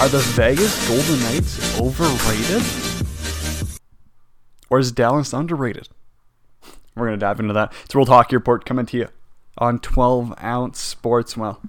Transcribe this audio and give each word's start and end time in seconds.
Are 0.00 0.08
the 0.08 0.20
Vegas 0.20 0.88
Golden 0.88 1.20
Knights 1.24 1.78
overrated? 1.78 2.62
Or 4.70 4.78
is 4.78 4.92
Dallas 4.92 5.34
underrated? 5.34 5.90
We're 6.96 7.08
going 7.08 7.20
to 7.20 7.26
dive 7.26 7.38
into 7.38 7.52
that. 7.52 7.74
It's 7.84 7.94
World 7.94 8.08
Hockey 8.08 8.34
Report 8.34 8.64
coming 8.64 8.86
to 8.86 8.96
you 8.96 9.08
on 9.58 9.78
12 9.78 10.32
ounce 10.42 10.80
sports. 10.80 11.36
Well, 11.36 11.60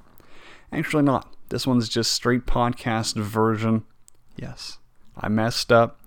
actually, 0.71 1.03
not. 1.03 1.35
This 1.49 1.67
one's 1.67 1.89
just 1.89 2.13
straight 2.13 2.45
podcast 2.45 3.15
version. 3.15 3.83
Yes, 4.37 4.77
I 5.17 5.27
messed 5.27 5.69
up. 5.73 5.99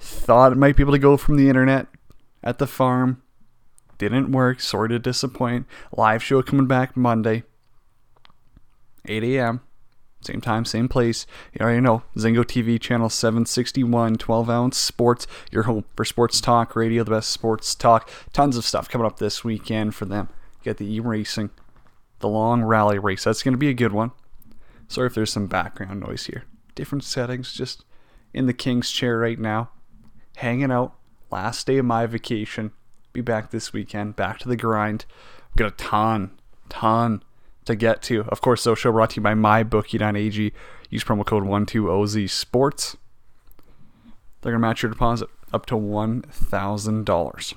Thought 0.00 0.50
it 0.50 0.58
might 0.58 0.74
be 0.74 0.82
able 0.82 0.92
to 0.92 0.98
go 0.98 1.16
from 1.16 1.36
the 1.36 1.48
internet 1.48 1.86
at 2.42 2.58
the 2.58 2.66
farm. 2.66 3.22
Didn't 3.98 4.32
work. 4.32 4.60
Sorry 4.60 4.88
to 4.88 4.98
disappoint. 4.98 5.66
Live 5.96 6.20
show 6.20 6.42
coming 6.42 6.66
back 6.66 6.96
Monday, 6.96 7.44
8 9.06 9.22
a.m. 9.22 9.60
Same 10.24 10.40
time, 10.40 10.64
same 10.64 10.88
place. 10.88 11.26
You 11.52 11.64
already 11.64 11.80
know. 11.80 12.02
Zingo 12.16 12.44
TV, 12.44 12.80
channel 12.80 13.08
761, 13.08 14.16
12 14.16 14.50
ounce 14.50 14.78
sports. 14.78 15.26
Your 15.50 15.64
home 15.64 15.84
for 15.96 16.04
sports 16.04 16.40
talk 16.40 16.74
radio, 16.74 17.04
the 17.04 17.10
best 17.10 17.30
sports 17.30 17.74
talk. 17.74 18.08
Tons 18.32 18.56
of 18.56 18.64
stuff 18.64 18.88
coming 18.88 19.06
up 19.06 19.18
this 19.18 19.44
weekend 19.44 19.94
for 19.94 20.06
them. 20.06 20.28
Get 20.62 20.78
the 20.78 20.92
e 20.92 21.00
racing, 21.00 21.50
the 22.20 22.28
long 22.28 22.62
rally 22.62 22.98
race. 22.98 23.24
That's 23.24 23.42
going 23.42 23.54
to 23.54 23.58
be 23.58 23.68
a 23.68 23.74
good 23.74 23.92
one. 23.92 24.12
Sorry 24.88 25.06
if 25.06 25.14
there's 25.14 25.32
some 25.32 25.46
background 25.46 26.00
noise 26.00 26.26
here. 26.26 26.44
Different 26.74 27.04
settings, 27.04 27.52
just 27.52 27.84
in 28.32 28.46
the 28.46 28.52
king's 28.52 28.90
chair 28.90 29.18
right 29.18 29.38
now. 29.38 29.70
Hanging 30.36 30.72
out. 30.72 30.94
Last 31.30 31.66
day 31.66 31.78
of 31.78 31.84
my 31.84 32.06
vacation. 32.06 32.72
Be 33.12 33.20
back 33.20 33.50
this 33.50 33.72
weekend. 33.72 34.16
Back 34.16 34.38
to 34.40 34.48
the 34.48 34.56
grind. 34.56 35.04
We've 35.50 35.56
got 35.56 35.72
a 35.72 35.76
ton, 35.76 36.30
ton 36.68 37.22
to 37.64 37.74
get 37.74 38.02
to. 38.02 38.24
Of 38.28 38.40
course, 38.40 38.64
the 38.64 38.74
show 38.74 38.92
brought 38.92 39.10
to 39.10 39.16
you 39.16 39.22
by 39.22 39.34
MyBookie.ag. 39.34 40.52
Use 40.90 41.04
promo 41.04 41.24
code 41.24 41.44
12OZ 41.44 42.30
Sports. 42.30 42.96
They're 44.40 44.52
going 44.52 44.60
to 44.60 44.68
match 44.68 44.82
your 44.82 44.92
deposit 44.92 45.28
up 45.52 45.66
to 45.66 45.74
$1,000. 45.74 47.54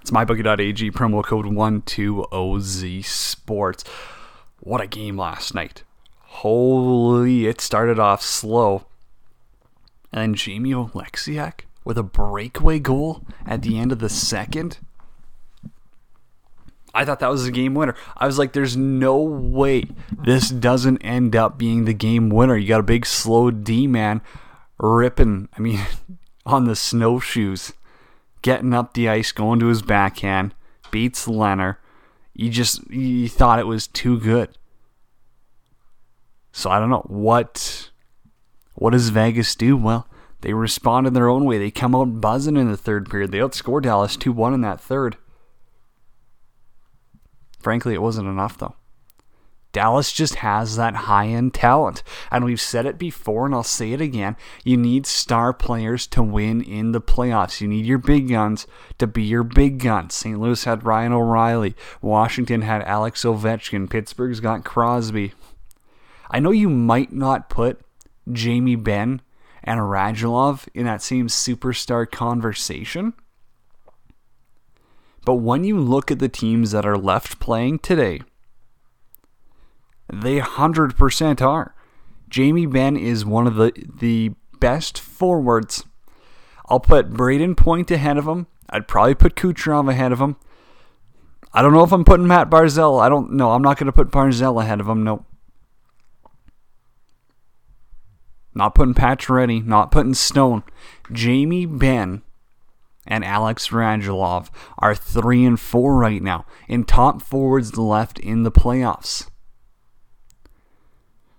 It's 0.00 0.10
MyBookie.ag, 0.10 0.90
promo 0.90 1.24
code 1.24 1.46
12OZ 1.46 3.04
Sports. 3.04 3.84
What 4.60 4.80
a 4.80 4.86
game 4.86 5.16
last 5.16 5.54
night. 5.54 5.82
Holy, 6.20 7.46
it 7.46 7.60
started 7.60 7.98
off 7.98 8.20
slow. 8.22 8.86
And 10.12 10.20
then 10.20 10.34
Jamie 10.34 10.72
Oleksiak 10.72 11.60
with 11.84 11.98
a 11.98 12.02
breakaway 12.02 12.78
goal 12.78 13.24
at 13.46 13.62
the 13.62 13.78
end 13.78 13.92
of 13.92 13.98
the 13.98 14.08
second. 14.08 14.78
I 16.94 17.04
thought 17.04 17.18
that 17.20 17.30
was 17.30 17.46
a 17.46 17.50
game 17.50 17.74
winner. 17.74 17.96
I 18.16 18.26
was 18.26 18.38
like, 18.38 18.52
there's 18.52 18.76
no 18.76 19.16
way 19.18 19.86
this 20.24 20.48
doesn't 20.48 20.98
end 20.98 21.34
up 21.34 21.58
being 21.58 21.84
the 21.84 21.92
game 21.92 22.28
winner. 22.28 22.56
You 22.56 22.68
got 22.68 22.80
a 22.80 22.84
big 22.84 23.04
slow 23.04 23.50
D 23.50 23.86
man 23.86 24.22
ripping, 24.78 25.48
I 25.56 25.60
mean, 25.60 25.80
on 26.46 26.66
the 26.66 26.76
snowshoes, 26.76 27.72
getting 28.42 28.72
up 28.72 28.94
the 28.94 29.08
ice, 29.08 29.32
going 29.32 29.58
to 29.60 29.66
his 29.66 29.82
backhand, 29.82 30.54
beats 30.90 31.26
Lehner. 31.26 31.76
You 32.32 32.50
just 32.50 32.88
you 32.90 33.28
thought 33.28 33.58
it 33.58 33.66
was 33.66 33.86
too 33.86 34.18
good. 34.20 34.56
So 36.52 36.70
I 36.70 36.78
don't 36.78 36.90
know 36.90 37.06
what 37.08 37.90
what 38.74 38.90
does 38.90 39.08
Vegas 39.08 39.54
do? 39.56 39.76
Well, 39.76 40.06
they 40.40 40.52
respond 40.52 41.06
in 41.06 41.14
their 41.14 41.28
own 41.28 41.44
way. 41.44 41.58
They 41.58 41.70
come 41.70 41.94
out 41.94 42.20
buzzing 42.20 42.56
in 42.56 42.70
the 42.70 42.76
third 42.76 43.08
period. 43.10 43.32
They 43.32 43.38
outscore 43.38 43.82
Dallas 43.82 44.16
2-1 44.16 44.54
in 44.54 44.60
that 44.60 44.80
third. 44.80 45.16
Frankly, 47.64 47.94
it 47.94 48.02
wasn't 48.02 48.28
enough, 48.28 48.58
though. 48.58 48.74
Dallas 49.72 50.12
just 50.12 50.34
has 50.36 50.76
that 50.76 50.94
high 50.94 51.28
end 51.28 51.54
talent. 51.54 52.02
And 52.30 52.44
we've 52.44 52.60
said 52.60 52.84
it 52.84 52.98
before, 52.98 53.46
and 53.46 53.54
I'll 53.54 53.62
say 53.62 53.92
it 53.92 54.02
again. 54.02 54.36
You 54.64 54.76
need 54.76 55.06
star 55.06 55.54
players 55.54 56.06
to 56.08 56.22
win 56.22 56.60
in 56.60 56.92
the 56.92 57.00
playoffs. 57.00 57.62
You 57.62 57.68
need 57.68 57.86
your 57.86 57.96
big 57.96 58.28
guns 58.28 58.66
to 58.98 59.06
be 59.06 59.22
your 59.22 59.44
big 59.44 59.78
guns. 59.78 60.12
St. 60.12 60.38
Louis 60.38 60.62
had 60.62 60.84
Ryan 60.84 61.14
O'Reilly. 61.14 61.74
Washington 62.02 62.60
had 62.60 62.82
Alex 62.82 63.24
Ovechkin. 63.24 63.88
Pittsburgh's 63.88 64.40
got 64.40 64.62
Crosby. 64.62 65.32
I 66.30 66.40
know 66.40 66.50
you 66.50 66.68
might 66.68 67.14
not 67.14 67.48
put 67.48 67.80
Jamie 68.30 68.76
Benn 68.76 69.22
and 69.62 69.80
Radulov 69.80 70.68
in 70.74 70.84
that 70.84 71.00
same 71.00 71.28
superstar 71.28 72.08
conversation. 72.08 73.14
But 75.24 75.36
when 75.36 75.64
you 75.64 75.78
look 75.78 76.10
at 76.10 76.18
the 76.18 76.28
teams 76.28 76.72
that 76.72 76.84
are 76.84 76.98
left 76.98 77.40
playing 77.40 77.78
today, 77.80 78.20
they 80.12 80.38
100% 80.38 81.42
are. 81.42 81.74
Jamie 82.28 82.66
Benn 82.66 82.96
is 82.96 83.24
one 83.24 83.46
of 83.46 83.54
the, 83.54 83.72
the 83.98 84.32
best 84.60 84.98
forwards. 84.98 85.84
I'll 86.68 86.80
put 86.80 87.10
Brayden 87.10 87.56
Point 87.56 87.90
ahead 87.90 88.18
of 88.18 88.26
him. 88.26 88.46
I'd 88.68 88.88
probably 88.88 89.14
put 89.14 89.34
Kucherov 89.34 89.90
ahead 89.90 90.12
of 90.12 90.20
him. 90.20 90.36
I 91.52 91.62
don't 91.62 91.72
know 91.72 91.84
if 91.84 91.92
I'm 91.92 92.04
putting 92.04 92.26
Matt 92.26 92.50
Barzal. 92.50 93.00
I 93.00 93.08
don't 93.08 93.32
know. 93.32 93.52
I'm 93.52 93.62
not 93.62 93.78
going 93.78 93.86
to 93.86 93.92
put 93.92 94.10
Barzal 94.10 94.60
ahead 94.60 94.80
of 94.80 94.88
him. 94.88 95.04
No. 95.04 95.24
Not 98.54 98.74
putting 98.74 98.94
Pacioretty. 98.94 99.64
Not 99.64 99.92
putting 99.92 100.14
Stone. 100.14 100.64
Jamie 101.12 101.66
Benn 101.66 102.22
and 103.06 103.24
Alex 103.24 103.68
Radulov 103.68 104.48
are 104.78 104.94
three 104.94 105.44
and 105.44 105.58
four 105.58 105.96
right 105.96 106.22
now 106.22 106.46
in 106.68 106.84
top 106.84 107.22
forwards 107.22 107.76
left 107.76 108.18
in 108.18 108.42
the 108.42 108.52
playoffs. 108.52 109.28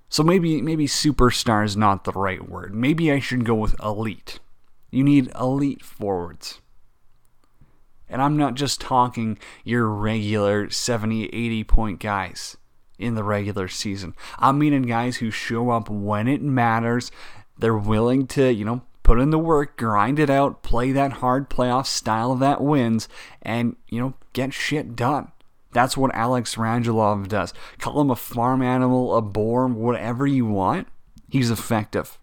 So 0.10 0.24
maybe 0.24 0.62
maybe 0.62 0.88
superstar 0.88 1.66
is 1.66 1.76
not 1.76 2.04
the 2.04 2.12
right 2.12 2.48
word. 2.48 2.74
Maybe 2.74 3.12
I 3.12 3.20
should 3.20 3.44
go 3.44 3.56
with 3.56 3.76
elite. 3.84 4.40
You 4.92 5.04
need 5.04 5.32
elite 5.40 5.84
forwards. 5.84 6.62
And 8.08 8.22
I'm 8.22 8.38
not 8.38 8.54
just 8.54 8.80
talking 8.80 9.38
your 9.64 9.88
regular 9.88 10.70
70, 10.70 11.26
80 11.26 11.64
point 11.64 12.00
guys 12.00 12.56
in 12.98 13.16
the 13.16 13.24
regular 13.24 13.68
season. 13.68 14.14
I'm 14.40 14.60
meaning 14.60 14.84
guys 14.84 15.18
who 15.18 15.32
show 15.32 15.72
up 15.72 15.90
when 15.90 16.28
it 16.28 16.42
matters. 16.42 17.12
They're 17.58 17.76
willing 17.76 18.28
to, 18.28 18.54
you 18.54 18.64
know, 18.64 18.84
put 19.06 19.20
in 19.20 19.30
the 19.30 19.38
work, 19.38 19.78
grind 19.78 20.18
it 20.18 20.32
out, 20.32 20.64
play 20.64 20.92
that 20.92 21.14
hard 21.14 21.48
playoff 21.48 21.86
style 21.86 22.34
that 22.34 22.60
wins, 22.60 23.08
and, 23.40 23.76
you 23.88 24.00
know, 24.02 24.16
get 24.34 24.52
shit 24.52 24.96
done. 24.96 25.32
That's 25.72 25.96
what 25.96 26.14
Alex 26.16 26.56
Radulov 26.56 27.28
does. 27.28 27.54
Call 27.78 28.02
him 28.02 28.10
a 28.10 28.16
farm 28.16 28.64
animal, 28.64 29.16
a 29.16 29.22
boar, 29.22 29.68
whatever 29.68 30.26
you 30.26 30.48
want. 30.48 30.88
He's 31.30 31.52
effective. 31.52 32.18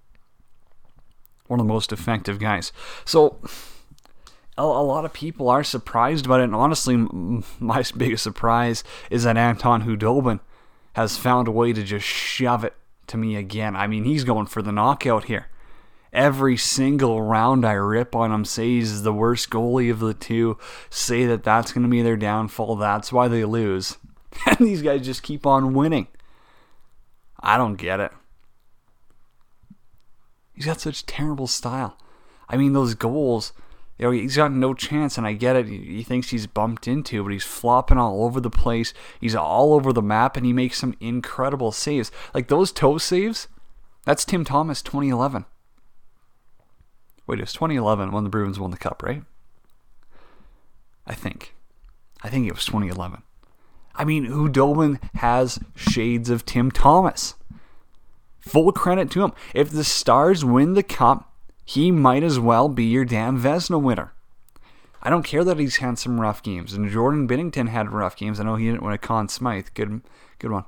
One 1.47 1.61
of 1.61 1.67
the 1.67 1.73
most 1.73 1.93
effective 1.93 2.41
guys. 2.41 2.73
So, 3.05 3.39
a, 4.59 4.67
lot 4.67 5.05
of 5.05 5.13
people 5.13 5.49
are 5.49 5.63
surprised 5.63 6.27
about 6.27 6.41
it. 6.41 6.45
And 6.45 6.55
honestly, 6.55 6.97
my 7.61 7.85
biggest 7.97 8.25
surprise 8.25 8.83
is 9.09 9.23
that 9.23 9.37
Anton 9.37 9.85
Khudobin 9.85 10.41
has 10.95 11.17
found 11.17 11.47
a 11.47 11.53
way 11.53 11.73
to 11.73 11.85
just 11.85 12.07
shove 12.07 12.65
it 12.65 12.75
to 13.07 13.17
me 13.17 13.37
again. 13.37 13.77
I 13.77 13.87
mean, 13.87 14.03
he's 14.03 14.25
going 14.25 14.47
for 14.47 14.63
the 14.63 14.73
knockout 14.73 15.25
here 15.25 15.47
every 16.13 16.57
single 16.57 17.23
round 17.23 17.65
I 17.65 17.73
rip 17.73 18.15
on 18.15 18.33
him, 18.33 18.45
say 18.45 18.69
he's 18.69 19.03
the 19.03 19.13
worst 19.13 19.51
goalie 19.51 19.91
of 19.91 20.01
the 20.01 20.15
two, 20.15 20.59
say 20.91 21.25
that 21.27 21.45
that's 21.45 21.73
going 21.73 21.85
to 21.85 21.89
be 21.89 22.03
their 22.03 22.17
downfall, 22.17 22.77
that's 22.77 23.13
why 23.13 23.29
they 23.29 23.45
lose. 23.45 23.99
And 24.47 24.67
these 24.67 24.81
guys 24.81 25.05
just 25.05 25.23
keep 25.23 25.47
on 25.47 25.75
winning. 25.75 26.07
I 27.39 27.59
don't 27.59 27.75
get 27.75 28.01
it. 28.01 28.13
He's 30.55 30.65
got 30.65 30.81
such 30.81 31.05
terrible 31.05 31.47
style. 31.47 31.99
I 32.49 32.57
mean, 32.57 32.73
those 32.73 32.95
goals, 32.95 33.53
you 33.99 34.07
know, 34.07 34.11
he's 34.11 34.37
got 34.37 34.51
no 34.51 34.73
chance, 34.73 35.19
and 35.19 35.27
I 35.27 35.35
get 35.35 35.57
it. 35.57 35.67
He 35.67 36.03
thinks 36.03 36.31
he's 36.31 36.47
bumped 36.47 36.89
into, 36.89 37.23
but 37.23 37.33
he's 37.33 37.45
flopping 37.45 37.99
all 37.99 38.25
over 38.25 38.41
the 38.41 38.51
place. 38.51 38.95
He's 39.21 39.35
all 39.35 39.75
over 39.75 39.93
the 39.93 40.01
map, 40.01 40.37
and 40.37 40.47
he 40.47 40.53
makes 40.55 40.79
some 40.79 40.97
incredible 40.99 41.73
saves. 41.73 42.11
Like 42.33 42.49
those 42.49 42.73
toe 42.73 42.97
saves, 42.97 43.49
that's 44.05 44.25
Tim 44.25 44.45
Thomas 44.45 44.81
2011. 44.83 45.45
Wait, 47.33 47.39
it 47.39 47.45
was 47.45 47.55
2011 47.55 48.13
when 48.13 48.25
the 48.25 48.29
Bruins 48.29 48.61
won 48.61 48.73
the 48.73 48.77
Cup, 48.77 49.03
right? 49.03 49.23
I 51.07 51.15
think. 51.15 51.55
I 52.23 52.29
think 52.29 52.47
it 52.47 52.53
was 52.53 52.67
2011. 52.67 53.23
I 53.95 54.05
mean, 54.05 54.27
Khudobin 54.27 55.01
has 55.15 55.59
shades 55.75 56.29
of 56.29 56.45
Tim 56.45 56.71
Thomas. 56.71 57.37
Full 58.41 58.71
credit 58.73 59.11
to 59.13 59.25
him. 59.25 59.33
If 59.55 59.71
the 59.71 59.83
Stars 59.83 60.45
win 60.45 60.75
the 60.75 60.83
Cup, 60.83 61.33
he 61.65 61.91
might 61.91 62.23
as 62.23 62.39
well 62.39 62.69
be 62.69 62.85
your 62.85 63.07
damn 63.07 63.41
Vezina 63.41 63.81
winner. 63.81 64.13
I 65.03 65.09
don't 65.09 65.23
care 65.23 65.43
that 65.43 65.59
he's 65.59 65.77
had 65.77 65.99
some 65.99 66.21
rough 66.21 66.43
games, 66.43 66.75
and 66.75 66.91
Jordan 66.91 67.27
Binnington 67.27 67.71
had 67.71 67.93
rough 67.93 68.15
games. 68.15 68.41
I 68.41 68.45
know 68.45 68.57
he 68.57 68.67
didn't 68.67 68.83
win 68.83 68.93
a 68.93 68.99
Conn 68.99 69.31
Smythe. 69.31 69.69
Good, 69.73 70.03
good 70.39 70.51
one. 70.51 70.67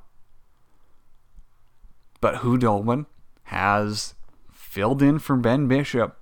But 2.22 2.36
Khudobin 2.36 3.04
has 3.42 4.14
filled 4.50 5.02
in 5.02 5.18
for 5.18 5.36
Ben 5.36 5.68
Bishop 5.68 6.18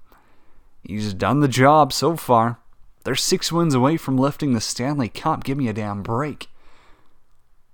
He's 0.85 1.15
done 1.15 1.41
the 1.41 1.49
job 1.49 1.93
so 1.93 2.17
far. 2.17 2.59
They're 3.05 3.15
six 3.15 3.51
wins 3.51 3.75
away 3.75 3.97
from 3.97 4.17
lifting 4.17 4.53
the 4.53 4.61
Stanley 4.61 5.09
Cup. 5.09 5.45
Give 5.45 5.59
me 5.59 5.69
a 5.69 5.73
damn 5.73 6.03
break. 6.03 6.49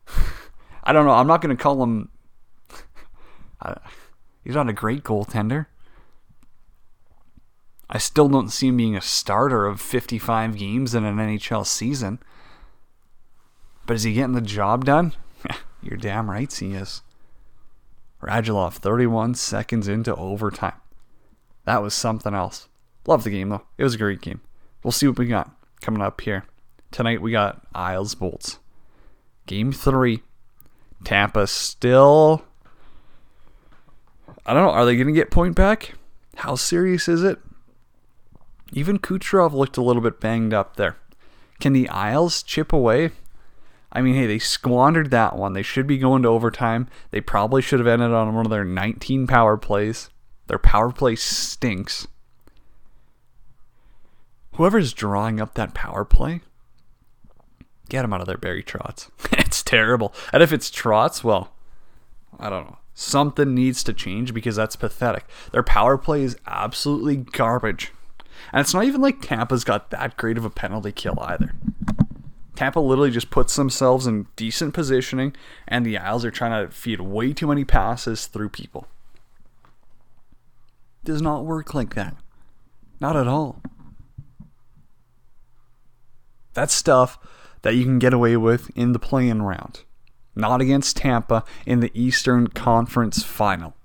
I 0.84 0.92
don't 0.92 1.06
know. 1.06 1.12
I'm 1.12 1.26
not 1.26 1.42
going 1.42 1.56
to 1.56 1.62
call 1.62 1.82
him. 1.82 2.08
He's 4.44 4.54
not 4.54 4.68
a 4.68 4.72
great 4.72 5.04
goaltender. 5.04 5.66
I 7.90 7.98
still 7.98 8.28
don't 8.28 8.50
see 8.50 8.68
him 8.68 8.76
being 8.76 8.96
a 8.96 9.00
starter 9.00 9.66
of 9.66 9.80
55 9.80 10.56
games 10.56 10.94
in 10.94 11.04
an 11.04 11.16
NHL 11.16 11.66
season. 11.66 12.18
But 13.86 13.96
is 13.96 14.02
he 14.02 14.12
getting 14.12 14.34
the 14.34 14.40
job 14.42 14.84
done? 14.84 15.14
You're 15.82 15.96
damn 15.96 16.30
right 16.30 16.52
he 16.52 16.74
is. 16.74 17.02
Radulov, 18.22 18.74
31 18.74 19.34
seconds 19.34 19.88
into 19.88 20.14
overtime. 20.16 20.74
That 21.64 21.82
was 21.82 21.94
something 21.94 22.34
else. 22.34 22.68
Love 23.08 23.24
the 23.24 23.30
game, 23.30 23.48
though. 23.48 23.62
It 23.78 23.84
was 23.84 23.94
a 23.94 23.98
great 23.98 24.20
game. 24.20 24.42
We'll 24.84 24.92
see 24.92 25.08
what 25.08 25.16
we 25.16 25.24
got 25.24 25.50
coming 25.80 26.02
up 26.02 26.20
here. 26.20 26.44
Tonight 26.90 27.22
we 27.22 27.32
got 27.32 27.66
Isles 27.74 28.14
Bolts. 28.14 28.58
Game 29.46 29.72
three. 29.72 30.22
Tampa 31.04 31.46
still. 31.46 32.44
I 34.44 34.52
don't 34.52 34.62
know. 34.62 34.70
Are 34.70 34.84
they 34.84 34.94
going 34.94 35.06
to 35.06 35.14
get 35.14 35.30
point 35.30 35.56
back? 35.56 35.94
How 36.36 36.54
serious 36.54 37.08
is 37.08 37.24
it? 37.24 37.38
Even 38.74 38.98
Kucherov 38.98 39.54
looked 39.54 39.78
a 39.78 39.82
little 39.82 40.02
bit 40.02 40.20
banged 40.20 40.52
up 40.52 40.76
there. 40.76 40.96
Can 41.60 41.72
the 41.72 41.88
Isles 41.88 42.42
chip 42.42 42.74
away? 42.74 43.12
I 43.90 44.02
mean, 44.02 44.16
hey, 44.16 44.26
they 44.26 44.38
squandered 44.38 45.10
that 45.12 45.34
one. 45.34 45.54
They 45.54 45.62
should 45.62 45.86
be 45.86 45.96
going 45.96 46.24
to 46.24 46.28
overtime. 46.28 46.88
They 47.10 47.22
probably 47.22 47.62
should 47.62 47.78
have 47.78 47.88
ended 47.88 48.12
on 48.12 48.34
one 48.34 48.44
of 48.44 48.50
their 48.50 48.64
19 48.64 49.26
power 49.26 49.56
plays. 49.56 50.10
Their 50.46 50.58
power 50.58 50.92
play 50.92 51.16
stinks. 51.16 52.06
Whoever's 54.58 54.92
drawing 54.92 55.40
up 55.40 55.54
that 55.54 55.72
power 55.72 56.04
play, 56.04 56.40
get 57.88 58.04
him 58.04 58.12
out 58.12 58.20
of 58.20 58.26
there, 58.26 58.36
Barry 58.36 58.64
Trotz. 58.64 59.08
it's 59.38 59.62
terrible. 59.62 60.12
And 60.32 60.42
if 60.42 60.52
it's 60.52 60.68
Trotz, 60.68 61.22
well, 61.22 61.52
I 62.40 62.50
don't 62.50 62.66
know. 62.66 62.78
Something 62.92 63.54
needs 63.54 63.84
to 63.84 63.92
change 63.92 64.34
because 64.34 64.56
that's 64.56 64.74
pathetic. 64.74 65.26
Their 65.52 65.62
power 65.62 65.96
play 65.96 66.22
is 66.22 66.36
absolutely 66.44 67.18
garbage. 67.18 67.92
And 68.52 68.60
it's 68.60 68.74
not 68.74 68.82
even 68.82 69.00
like 69.00 69.22
Tampa's 69.22 69.62
got 69.62 69.90
that 69.90 70.16
great 70.16 70.36
of 70.36 70.44
a 70.44 70.50
penalty 70.50 70.90
kill 70.90 71.20
either. 71.20 71.52
Tampa 72.56 72.80
literally 72.80 73.12
just 73.12 73.30
puts 73.30 73.54
themselves 73.54 74.08
in 74.08 74.26
decent 74.34 74.74
positioning, 74.74 75.36
and 75.68 75.86
the 75.86 75.98
Isles 75.98 76.24
are 76.24 76.32
trying 76.32 76.66
to 76.66 76.74
feed 76.74 77.00
way 77.00 77.32
too 77.32 77.46
many 77.46 77.64
passes 77.64 78.26
through 78.26 78.48
people. 78.48 78.88
Does 81.04 81.22
not 81.22 81.44
work 81.44 81.74
like 81.74 81.94
that. 81.94 82.16
Not 83.00 83.14
at 83.14 83.28
all. 83.28 83.62
That's 86.58 86.74
stuff 86.74 87.20
that 87.62 87.76
you 87.76 87.84
can 87.84 88.00
get 88.00 88.12
away 88.12 88.36
with 88.36 88.68
in 88.76 88.90
the 88.90 88.98
play-in 88.98 89.42
round, 89.42 89.84
not 90.34 90.60
against 90.60 90.96
Tampa 90.96 91.44
in 91.64 91.78
the 91.78 91.92
Eastern 91.94 92.48
Conference 92.48 93.22
Final. 93.22 93.76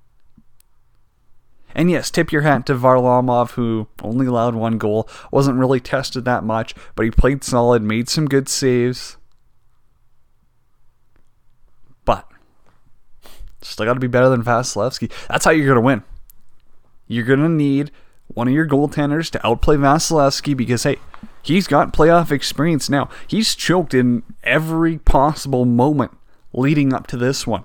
And 1.75 1.91
yes, 1.91 2.09
tip 2.09 2.31
your 2.31 2.41
hat 2.41 2.65
to 2.65 2.73
Varlamov, 2.73 3.51
who 3.51 3.89
only 4.01 4.25
allowed 4.25 4.55
one 4.55 4.79
goal, 4.79 5.07
wasn't 5.31 5.59
really 5.59 5.79
tested 5.79 6.25
that 6.25 6.43
much, 6.43 6.73
but 6.95 7.03
he 7.03 7.11
played 7.11 7.43
solid, 7.43 7.83
made 7.83 8.09
some 8.09 8.25
good 8.25 8.49
saves. 8.49 9.17
But 12.05 12.27
still 13.61 13.85
got 13.85 13.93
to 13.93 13.99
be 13.99 14.07
better 14.07 14.29
than 14.29 14.43
Vasilevskiy. 14.43 15.11
That's 15.27 15.45
how 15.45 15.51
you're 15.51 15.67
going 15.67 15.75
to 15.75 15.81
win. 15.81 16.03
You're 17.05 17.23
going 17.23 17.39
to 17.39 17.49
need 17.49 17.91
one 18.27 18.47
of 18.47 18.53
your 18.53 18.67
goaltenders 18.67 19.29
to 19.31 19.45
outplay 19.45 19.75
Vasilevskiy 19.75 20.55
because, 20.55 20.83
hey, 20.83 20.97
he's 21.41 21.67
got 21.67 21.93
playoff 21.93 22.31
experience 22.31 22.89
now. 22.89 23.09
He's 23.27 23.55
choked 23.55 23.93
in 23.93 24.23
every 24.43 24.97
possible 24.97 25.65
moment 25.65 26.17
leading 26.53 26.93
up 26.93 27.07
to 27.07 27.17
this 27.17 27.45
one. 27.45 27.63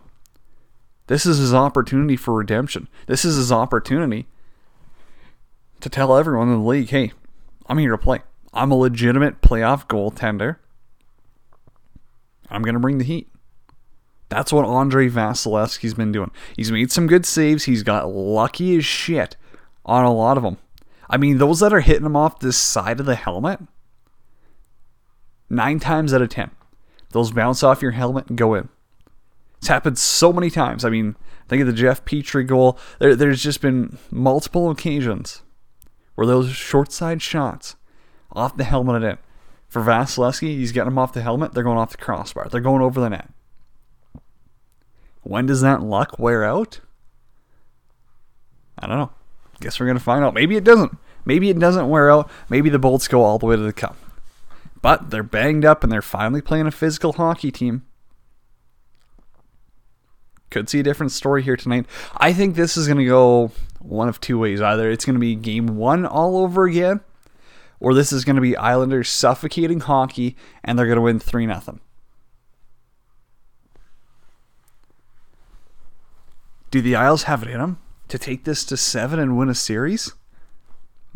This 1.07 1.25
is 1.25 1.39
his 1.39 1.55
opportunity 1.55 2.17
for 2.17 2.35
redemption. 2.35 2.89
This 3.07 3.25
is 3.25 3.37
his 3.37 3.51
opportunity 3.51 4.27
to 5.81 5.89
tell 5.89 6.17
everyone 6.17 6.49
in 6.49 6.61
the 6.61 6.69
league, 6.69 6.91
hey, 6.91 7.13
I'm 7.67 7.79
here 7.79 7.93
to 7.93 7.99
play. 7.99 8.21
I'm 8.53 8.71
a 8.71 8.77
legitimate 8.77 9.41
playoff 9.41 9.87
goaltender. 9.87 10.57
I'm 12.51 12.63
going 12.63 12.75
to 12.75 12.81
bring 12.81 12.99
the 12.99 13.05
heat. 13.05 13.29
That's 14.29 14.53
what 14.53 14.67
Andrei 14.67 15.09
Vasilevskiy's 15.09 15.95
been 15.95 16.13
doing. 16.13 16.31
He's 16.57 16.71
made 16.71 16.93
some 16.93 17.07
good 17.07 17.25
saves. 17.25 17.65
He's 17.65 17.83
got 17.83 18.13
lucky 18.13 18.77
as 18.77 18.85
shit 18.85 19.37
on 19.89 20.05
a 20.05 20.13
lot 20.13 20.37
of 20.37 20.43
them. 20.43 20.59
I 21.11 21.17
mean, 21.17 21.39
those 21.39 21.61
that 21.61 21.73
are 21.73 21.81
hitting 21.81 22.03
them 22.05 22.17
off 22.17 22.39
this 22.39 22.59
side 22.59 23.01
of 23.01 23.07
the 23.07 23.15
helmet, 23.17 23.61
nine 25.49 25.81
times 25.81 26.13
out 26.13 26.23
of 26.23 26.29
ten, 26.29 26.51
those 27.11 27.33
bounce 27.33 27.63
off 27.63 27.83
your 27.83 27.93
helmet 27.93 28.29
and 28.29 28.37
go 28.37 28.55
in. 28.55 28.69
It's 29.57 29.69
happened 29.69 29.99
so 29.99 30.33
many 30.33 30.51
times. 30.51 30.85
I 30.85 30.91
mean, 30.91 31.17
think 31.49 31.63
of 31.63 31.67
the 31.67 31.73
Jeff 31.73 32.05
Petry 32.05 32.47
goal. 32.47 32.79
There, 33.01 33.17
there's 33.17 33.43
just 33.43 33.61
been 33.61 33.99
multiple 34.11 34.71
occasions 34.71 35.43
where 36.15 36.27
those 36.27 36.51
short 36.51 36.93
side 36.93 37.23
shots 37.23 37.75
off 38.33 38.57
the 38.57 38.65
helmet 38.65 38.97
and 38.97 39.05
in. 39.05 39.19
For 39.69 39.83
Vasilevskiy, 39.83 40.57
he's 40.57 40.73
getting 40.73 40.91
them 40.91 40.99
off 40.99 41.13
the 41.13 41.23
helmet. 41.23 41.55
They're 41.55 41.65
going 41.65 41.79
off 41.79 41.91
the 41.91 41.99
crossbar. 41.99 42.49
They're 42.49 42.61
going 42.61 42.83
over 42.83 43.01
the 43.01 43.11
net. 43.11 43.31
When 45.23 45.47
does 45.47 45.61
that 45.63 45.83
luck 45.83 46.19
wear 46.19 46.45
out? 46.45 46.81
I 48.79 48.87
don't 48.87 48.99
know. 48.99 49.11
Guess 49.61 49.81
we're 49.81 49.93
to 49.93 50.01
find 50.01 50.25
out. 50.25 50.35
Maybe 50.35 50.57
it 50.57 50.65
doesn't. 50.65 50.97
Maybe 51.25 51.51
it 51.51 51.59
doesn't 51.59 51.89
wear 51.89 52.11
out. 52.11 52.31
Maybe 52.49 52.71
the 52.71 52.79
Bolts 52.79 53.09
go 53.09 53.23
all 53.23 53.39
the 53.39 53.47
way 53.47 53.57
to 53.57 53.63
the 53.63 53.73
cup. 53.73 53.97
But 54.81 55.11
they're 55.11 55.23
banged 55.23 55.65
up 55.65 55.83
and 55.83 55.93
they're 55.93 56.03
finally 56.03 56.41
playing 56.41 56.67
a 56.67 56.71
physical 56.71 57.15
hockey 57.15 57.51
team. 57.51 57.85
Could 60.51 60.71
see 60.71 60.81
a 60.81 60.85
different 60.85 61.13
story 61.13 61.43
here 61.43 61.57
tonight. 61.57 61.87
I 62.17 62.33
think 62.33 62.55
this 62.55 62.77
is 62.77 62.87
going 62.87 62.99
to 62.99 63.05
go 63.05 63.51
one 63.81 64.09
of 64.09 64.21
two 64.21 64.39
ways. 64.39 64.61
Either 64.61 64.91
it's 64.91 65.05
going 65.05 65.17
to 65.17 65.21
be 65.21 65.35
game 65.35 65.77
one 65.77 66.07
all 66.07 66.39
over 66.39 66.65
again, 66.65 67.01
or 67.81 67.93
this 67.93 68.13
is 68.13 68.25
going 68.25 68.37
to 68.37 68.43
be 68.43 68.57
Islanders 68.57 69.11
suffocating 69.11 69.81
hockey 69.81 70.37
and 70.65 70.79
they're 70.79 70.87
going 70.87 70.97
to 70.97 71.03
win 71.03 71.19
3 71.19 71.47
0. 71.47 71.81
Do 76.71 76.81
the 76.81 76.97
Isles 76.97 77.25
have 77.25 77.43
it 77.43 77.51
in 77.51 77.59
them 77.59 77.79
to 78.09 78.19
take 78.19 78.45
this 78.45 78.65
to 78.67 78.77
seven 78.77 79.19
and 79.19 79.37
win 79.37 79.49
a 79.49 79.55
series? 79.55 80.13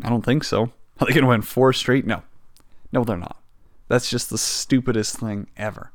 I 0.02 0.08
don't 0.08 0.25
think 0.25 0.44
so. 0.44 0.72
Are 1.00 1.06
they 1.06 1.12
going 1.12 1.22
to 1.22 1.28
win 1.28 1.42
four 1.42 1.72
straight? 1.72 2.06
No. 2.06 2.22
No, 2.92 3.04
they're 3.04 3.16
not. 3.16 3.40
That's 3.88 4.11
just 4.11 4.30
the 4.30 4.38
stupidest 4.38 5.18
thing 5.18 5.49
ever. 5.56 5.92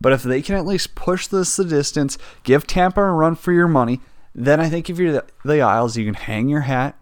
But 0.00 0.12
if 0.12 0.22
they 0.22 0.42
can 0.42 0.56
at 0.56 0.66
least 0.66 0.94
push 0.94 1.26
this 1.26 1.56
the 1.56 1.64
distance, 1.64 2.18
give 2.42 2.66
Tampa 2.66 3.00
a 3.00 3.12
run 3.12 3.36
for 3.36 3.52
your 3.52 3.68
money, 3.68 4.00
then 4.34 4.60
I 4.60 4.68
think 4.68 4.90
if 4.90 4.98
you're 4.98 5.12
the, 5.12 5.24
the 5.44 5.60
Isles, 5.60 5.96
you 5.96 6.04
can 6.04 6.14
hang 6.14 6.48
your 6.48 6.62
hat 6.62 6.96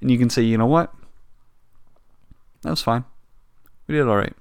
and 0.00 0.10
you 0.10 0.18
can 0.18 0.30
say, 0.30 0.42
you 0.42 0.56
know 0.56 0.66
what? 0.66 0.94
That 2.62 2.70
was 2.70 2.82
fine. 2.82 3.04
We 3.86 3.94
did 3.94 4.06
all 4.06 4.16
right. 4.16 4.34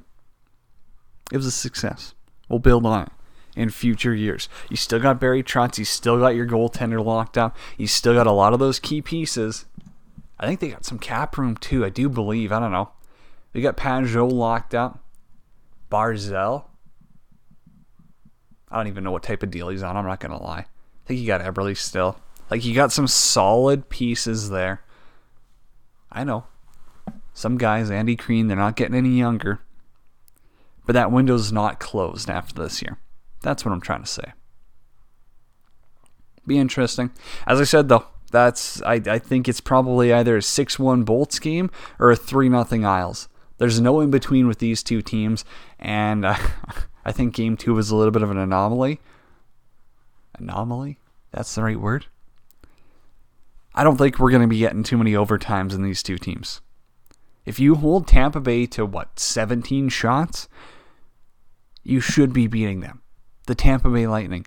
It 1.31 1.37
was 1.37 1.45
a 1.45 1.51
success. 1.51 2.13
We'll 2.49 2.59
build 2.59 2.85
on 2.85 3.03
it 3.03 3.11
in 3.57 3.69
future 3.69 4.13
years. 4.13 4.47
You 4.69 4.77
still 4.77 4.99
got 4.99 5.19
Barry 5.19 5.43
Trotz. 5.43 5.77
You 5.77 5.85
still 5.85 6.19
got 6.19 6.35
your 6.35 6.45
goaltender 6.45 7.03
locked 7.03 7.37
up. 7.37 7.57
You 7.77 7.87
still 7.87 8.13
got 8.13 8.27
a 8.27 8.31
lot 8.31 8.53
of 8.53 8.59
those 8.59 8.79
key 8.79 9.01
pieces. 9.01 9.65
I 10.39 10.45
think 10.45 10.59
they 10.59 10.69
got 10.69 10.85
some 10.85 10.99
cap 10.99 11.37
room 11.37 11.57
too. 11.57 11.83
I 11.83 11.89
do 11.89 12.07
believe. 12.07 12.51
I 12.51 12.59
don't 12.59 12.71
know. 12.71 12.91
They 13.53 13.61
got 13.61 13.75
Pageau 13.75 14.31
locked 14.31 14.75
up. 14.75 15.03
Barzal. 15.91 16.65
I 18.69 18.77
don't 18.77 18.87
even 18.87 19.03
know 19.03 19.11
what 19.11 19.23
type 19.23 19.43
of 19.43 19.49
deal 19.49 19.69
he's 19.69 19.83
on. 19.83 19.97
I'm 19.97 20.05
not 20.05 20.19
gonna 20.19 20.41
lie. 20.41 20.59
I 20.59 20.67
think 21.05 21.19
you 21.19 21.27
got 21.27 21.41
Eberle 21.41 21.75
still. 21.75 22.19
Like 22.51 22.63
you 22.63 22.75
got 22.75 22.91
some 22.91 23.07
solid 23.07 23.89
pieces 23.89 24.49
there. 24.49 24.83
I 26.11 26.23
know. 26.23 26.45
Some 27.33 27.57
guys, 27.57 27.89
Andy 27.89 28.15
Greene, 28.15 28.47
they're 28.47 28.57
not 28.57 28.75
getting 28.75 28.95
any 28.95 29.17
younger. 29.17 29.61
But 30.85 30.93
that 30.93 31.11
window's 31.11 31.51
not 31.51 31.79
closed 31.79 32.29
after 32.29 32.61
this 32.61 32.81
year. 32.81 32.97
That's 33.47 33.63
what 33.63 33.71
I'm 33.71 33.79
trying 33.79 34.01
to 34.01 34.09
say. 34.09 34.33
Be 36.45 36.57
interesting. 36.57 37.11
As 37.45 37.61
I 37.61 37.63
said 37.63 37.87
though, 37.87 38.05
that's 38.29 38.81
I, 38.81 38.95
I 38.95 39.19
think 39.19 39.47
it's 39.47 39.61
probably 39.61 40.11
either 40.11 40.35
a 40.35 40.41
6-1 40.41 41.05
Bolts 41.05 41.39
game 41.39 41.71
or 41.97 42.11
a 42.11 42.17
3 42.17 42.49
0 42.49 42.85
Isles. 42.85 43.29
There's 43.57 43.79
no 43.79 44.01
in 44.01 44.11
between 44.11 44.49
with 44.49 44.59
these 44.59 44.83
two 44.83 45.01
teams, 45.01 45.45
and 45.79 46.25
uh, 46.25 46.35
I 47.05 47.13
think 47.13 47.35
game 47.35 47.55
two 47.55 47.73
was 47.73 47.89
a 47.89 47.95
little 47.95 48.11
bit 48.11 48.21
of 48.21 48.31
an 48.31 48.37
anomaly. 48.37 48.99
Anomaly? 50.37 50.99
That's 51.31 51.55
the 51.55 51.63
right 51.63 51.79
word? 51.79 52.07
I 53.73 53.85
don't 53.85 53.95
think 53.95 54.19
we're 54.19 54.31
going 54.31 54.41
to 54.41 54.47
be 54.49 54.59
getting 54.59 54.83
too 54.83 54.97
many 54.97 55.13
overtimes 55.13 55.73
in 55.73 55.83
these 55.83 56.03
two 56.03 56.17
teams. 56.17 56.59
If 57.45 57.61
you 57.61 57.75
hold 57.75 58.09
Tampa 58.09 58.41
Bay 58.41 58.65
to 58.65 58.85
what, 58.85 59.21
17 59.21 59.87
shots, 59.87 60.49
you 61.81 62.01
should 62.01 62.33
be 62.33 62.47
beating 62.47 62.81
them. 62.81 63.03
The 63.47 63.55
Tampa 63.55 63.89
Bay 63.89 64.07
Lightning. 64.07 64.45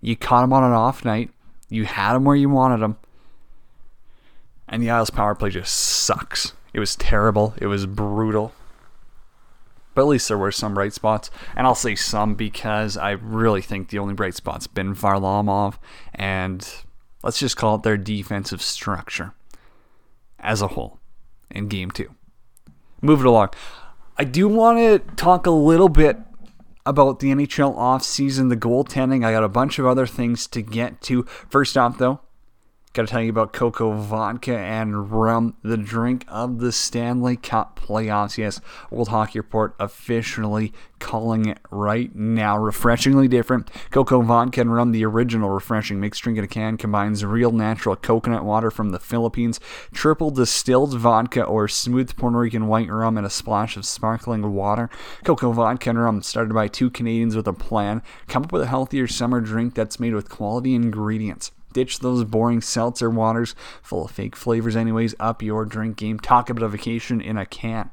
You 0.00 0.16
caught 0.16 0.42
them 0.42 0.52
on 0.52 0.62
an 0.62 0.72
off 0.72 1.04
night. 1.04 1.30
You 1.68 1.84
had 1.84 2.14
them 2.14 2.24
where 2.24 2.36
you 2.36 2.48
wanted 2.48 2.78
them. 2.78 2.96
And 4.68 4.82
the 4.82 4.90
Isles 4.90 5.10
power 5.10 5.34
play 5.34 5.50
just 5.50 5.74
sucks. 5.74 6.52
It 6.72 6.80
was 6.80 6.94
terrible. 6.96 7.54
It 7.58 7.66
was 7.66 7.86
brutal. 7.86 8.52
But 9.94 10.02
at 10.02 10.08
least 10.08 10.28
there 10.28 10.38
were 10.38 10.52
some 10.52 10.74
bright 10.74 10.92
spots. 10.92 11.30
And 11.56 11.66
I'll 11.66 11.74
say 11.74 11.94
some 11.94 12.34
because 12.34 12.96
I 12.96 13.12
really 13.12 13.62
think 13.62 13.88
the 13.88 13.98
only 13.98 14.14
bright 14.14 14.34
spot's 14.34 14.66
been 14.66 14.94
Varlamov. 14.94 15.78
And 16.14 16.68
Let's 17.26 17.40
just 17.40 17.56
call 17.56 17.74
it 17.74 17.82
their 17.82 17.96
defensive 17.96 18.62
structure 18.62 19.34
as 20.38 20.62
a 20.62 20.68
whole 20.68 21.00
in 21.50 21.66
game 21.66 21.90
two. 21.90 22.14
Move 23.02 23.18
it 23.18 23.26
along. 23.26 23.48
I 24.16 24.22
do 24.22 24.46
want 24.46 24.78
to 24.78 25.00
talk 25.16 25.44
a 25.44 25.50
little 25.50 25.88
bit 25.88 26.18
about 26.86 27.20
the 27.20 27.32
NHL 27.32 27.76
offseason, 27.76 28.48
the 28.48 28.56
goaltending. 28.56 29.24
I 29.24 29.32
got 29.32 29.44
a 29.44 29.48
bunch 29.48 29.78
of 29.78 29.86
other 29.86 30.06
things 30.06 30.46
to 30.48 30.62
get 30.62 31.00
to. 31.02 31.24
First 31.24 31.76
off, 31.76 31.98
though, 31.98 32.20
Got 32.96 33.08
to 33.08 33.12
tell 33.12 33.22
you 33.22 33.28
about 33.28 33.52
Coco 33.52 33.92
Vodka 33.92 34.56
and 34.56 35.12
Rum, 35.12 35.54
the 35.62 35.76
drink 35.76 36.24
of 36.28 36.60
the 36.60 36.72
Stanley 36.72 37.36
Cup 37.36 37.78
playoffs. 37.78 38.38
Yes, 38.38 38.58
World 38.90 39.08
Hockey 39.08 39.38
Report 39.38 39.74
officially 39.78 40.72
calling 40.98 41.44
it 41.44 41.58
right 41.70 42.16
now. 42.16 42.56
Refreshingly 42.56 43.28
different. 43.28 43.70
Coco 43.90 44.22
Vodka 44.22 44.62
and 44.62 44.72
Rum, 44.72 44.92
the 44.92 45.04
original 45.04 45.50
refreshing 45.50 46.00
mixed 46.00 46.22
drink 46.22 46.38
in 46.38 46.44
a 46.44 46.48
can, 46.48 46.78
combines 46.78 47.22
real 47.22 47.52
natural 47.52 47.96
coconut 47.96 48.46
water 48.46 48.70
from 48.70 48.92
the 48.92 48.98
Philippines, 48.98 49.60
triple 49.92 50.30
distilled 50.30 50.96
vodka 50.96 51.44
or 51.44 51.68
smooth 51.68 52.16
Puerto 52.16 52.38
Rican 52.38 52.66
white 52.66 52.88
rum, 52.88 53.18
and 53.18 53.26
a 53.26 53.30
splash 53.30 53.76
of 53.76 53.84
sparkling 53.84 54.54
water. 54.54 54.88
Coco 55.22 55.52
Vodka 55.52 55.90
and 55.90 56.00
Rum, 56.00 56.22
started 56.22 56.54
by 56.54 56.66
two 56.66 56.88
Canadians 56.88 57.36
with 57.36 57.46
a 57.46 57.52
plan, 57.52 58.00
come 58.26 58.44
up 58.44 58.52
with 58.52 58.62
a 58.62 58.68
healthier 58.68 59.06
summer 59.06 59.42
drink 59.42 59.74
that's 59.74 60.00
made 60.00 60.14
with 60.14 60.30
quality 60.30 60.74
ingredients. 60.74 61.52
Ditch 61.76 61.98
those 61.98 62.24
boring 62.24 62.62
seltzer 62.62 63.10
waters 63.10 63.54
full 63.82 64.06
of 64.06 64.10
fake 64.10 64.34
flavors, 64.34 64.74
anyways. 64.74 65.14
Up 65.20 65.42
your 65.42 65.66
drink 65.66 65.98
game. 65.98 66.18
Talk 66.18 66.48
about 66.48 66.64
a 66.64 66.68
vacation 66.70 67.20
in 67.20 67.36
a 67.36 67.44
can. 67.44 67.90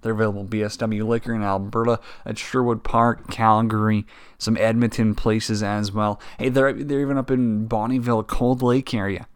They're 0.00 0.14
available 0.14 0.44
BSW 0.44 1.06
Liquor 1.06 1.32
in 1.32 1.44
Alberta, 1.44 2.00
at 2.26 2.36
Sherwood 2.36 2.82
Park, 2.82 3.30
Calgary, 3.30 4.06
some 4.38 4.56
Edmonton 4.56 5.14
places 5.14 5.62
as 5.62 5.92
well. 5.92 6.20
Hey, 6.36 6.48
they're 6.48 6.72
they're 6.72 6.98
even 6.98 7.16
up 7.16 7.30
in 7.30 7.68
Bonnyville, 7.68 8.26
Cold 8.26 8.60
Lake 8.60 8.92
area. 8.92 9.28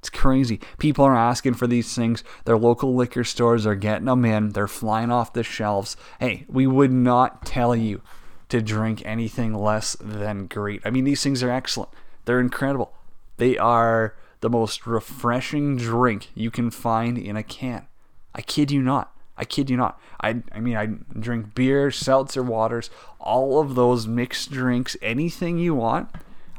It's 0.00 0.10
crazy. 0.10 0.60
People 0.76 1.06
are 1.06 1.16
asking 1.16 1.54
for 1.54 1.66
these 1.66 1.94
things. 1.94 2.22
Their 2.44 2.58
local 2.58 2.94
liquor 2.94 3.24
stores 3.24 3.64
are 3.64 3.74
getting 3.74 4.04
them 4.04 4.26
in. 4.26 4.50
They're 4.50 4.68
flying 4.68 5.10
off 5.10 5.32
the 5.32 5.42
shelves. 5.42 5.96
Hey, 6.20 6.44
we 6.50 6.66
would 6.66 6.92
not 6.92 7.46
tell 7.46 7.74
you 7.74 8.02
to 8.54 8.62
drink 8.62 9.02
anything 9.04 9.52
less 9.52 9.96
than 10.00 10.46
great. 10.46 10.80
I 10.84 10.90
mean, 10.90 11.02
these 11.02 11.24
things 11.24 11.42
are 11.42 11.50
excellent. 11.50 11.90
They're 12.24 12.38
incredible. 12.38 12.92
They 13.36 13.58
are 13.58 14.14
the 14.42 14.48
most 14.48 14.86
refreshing 14.86 15.76
drink 15.76 16.28
you 16.36 16.52
can 16.52 16.70
find 16.70 17.18
in 17.18 17.36
a 17.36 17.42
can. 17.42 17.88
I 18.32 18.42
kid 18.42 18.70
you 18.70 18.80
not. 18.80 19.12
I 19.36 19.44
kid 19.44 19.70
you 19.70 19.76
not. 19.76 20.00
I 20.20 20.42
I 20.52 20.60
mean 20.60 20.76
I 20.76 20.86
drink 21.18 21.56
beer, 21.56 21.90
seltzer 21.90 22.44
waters, 22.44 22.90
all 23.18 23.58
of 23.58 23.74
those 23.74 24.06
mixed 24.06 24.52
drinks, 24.52 24.96
anything 25.02 25.58
you 25.58 25.74
want. 25.74 26.10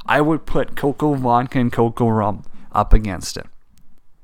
I 0.04 0.20
would 0.20 0.44
put 0.44 0.76
Coco 0.76 1.14
vodka 1.14 1.58
and 1.58 1.72
Coco 1.72 2.08
rum 2.08 2.42
up 2.72 2.92
against 2.92 3.38
it. 3.38 3.46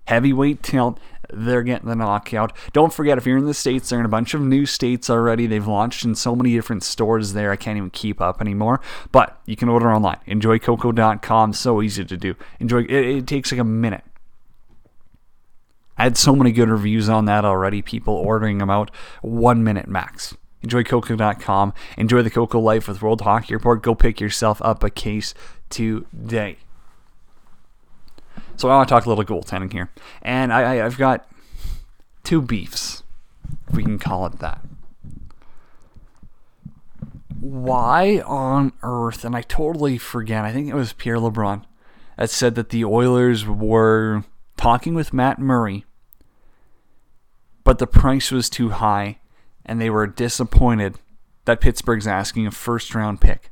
Heavyweight 0.08 0.62
tilt, 0.62 1.00
they're 1.32 1.62
getting 1.62 1.88
the 1.88 1.96
knockout. 1.96 2.56
Don't 2.72 2.92
forget, 2.92 3.18
if 3.18 3.26
you're 3.26 3.38
in 3.38 3.46
the 3.46 3.54
States, 3.54 3.88
they're 3.88 3.98
in 3.98 4.04
a 4.04 4.08
bunch 4.08 4.34
of 4.34 4.40
new 4.40 4.66
states 4.66 5.10
already. 5.10 5.46
They've 5.46 5.66
launched 5.66 6.04
in 6.04 6.14
so 6.14 6.36
many 6.36 6.52
different 6.54 6.82
stores 6.82 7.32
there, 7.32 7.50
I 7.50 7.56
can't 7.56 7.76
even 7.76 7.90
keep 7.90 8.20
up 8.20 8.40
anymore. 8.40 8.80
But 9.10 9.40
you 9.46 9.56
can 9.56 9.68
order 9.68 9.92
online. 9.92 10.18
EnjoyCoco.com, 10.26 11.52
so 11.52 11.82
easy 11.82 12.04
to 12.04 12.16
do. 12.16 12.34
Enjoy. 12.60 12.82
It, 12.82 12.90
it 12.90 13.26
takes 13.26 13.52
like 13.52 13.60
a 13.60 13.64
minute. 13.64 14.04
I 15.98 16.04
had 16.04 16.16
so 16.16 16.34
many 16.34 16.52
good 16.52 16.68
reviews 16.68 17.08
on 17.08 17.26
that 17.26 17.44
already. 17.44 17.82
People 17.82 18.14
ordering 18.14 18.58
them 18.58 18.70
out 18.70 18.90
one 19.20 19.62
minute 19.62 19.88
max. 19.88 20.36
EnjoyCoco.com. 20.64 21.74
Enjoy 21.96 22.22
the 22.22 22.30
Coco 22.30 22.60
life 22.60 22.88
with 22.88 23.02
World 23.02 23.22
Hockey 23.22 23.54
Report. 23.54 23.82
Go 23.82 23.94
pick 23.94 24.20
yourself 24.20 24.60
up 24.62 24.82
a 24.82 24.90
case 24.90 25.34
today. 25.70 26.58
So 28.56 28.68
I 28.68 28.76
want 28.76 28.88
to 28.88 28.94
talk 28.94 29.06
a 29.06 29.08
little 29.08 29.24
goaltending 29.24 29.72
here, 29.72 29.90
and 30.20 30.52
I, 30.52 30.76
I, 30.76 30.84
I've 30.86 30.98
got 30.98 31.28
two 32.22 32.40
beefs, 32.40 33.02
if 33.68 33.74
we 33.74 33.82
can 33.82 33.98
call 33.98 34.26
it 34.26 34.38
that. 34.38 34.60
Why 37.40 38.22
on 38.24 38.72
earth? 38.82 39.24
And 39.24 39.34
I 39.34 39.42
totally 39.42 39.98
forget. 39.98 40.44
I 40.44 40.52
think 40.52 40.68
it 40.68 40.74
was 40.74 40.92
Pierre 40.92 41.16
LeBrun 41.16 41.64
that 42.16 42.30
said 42.30 42.54
that 42.54 42.68
the 42.68 42.84
Oilers 42.84 43.44
were 43.44 44.24
talking 44.56 44.94
with 44.94 45.12
Matt 45.12 45.40
Murray, 45.40 45.84
but 47.64 47.78
the 47.78 47.86
price 47.86 48.30
was 48.30 48.48
too 48.48 48.70
high, 48.70 49.18
and 49.66 49.80
they 49.80 49.90
were 49.90 50.06
disappointed 50.06 50.98
that 51.44 51.60
Pittsburgh's 51.60 52.06
asking 52.06 52.46
a 52.46 52.52
first 52.52 52.94
round 52.94 53.20
pick 53.20 53.50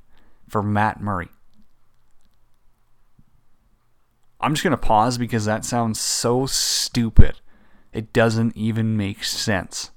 for 0.49 0.63
Matt 0.63 1.01
Murray. 1.01 1.29
I'm 4.41 4.55
just 4.55 4.65
going 4.65 4.73
to 4.73 4.77
pause 4.79 5.19
because 5.19 5.45
that 5.45 5.65
sounds 5.65 6.01
so 6.01 6.47
stupid. 6.47 7.41
It 7.93 8.13
doesn't 8.13 8.57
even 8.57 8.97
make 8.97 9.23
sense. 9.23 9.91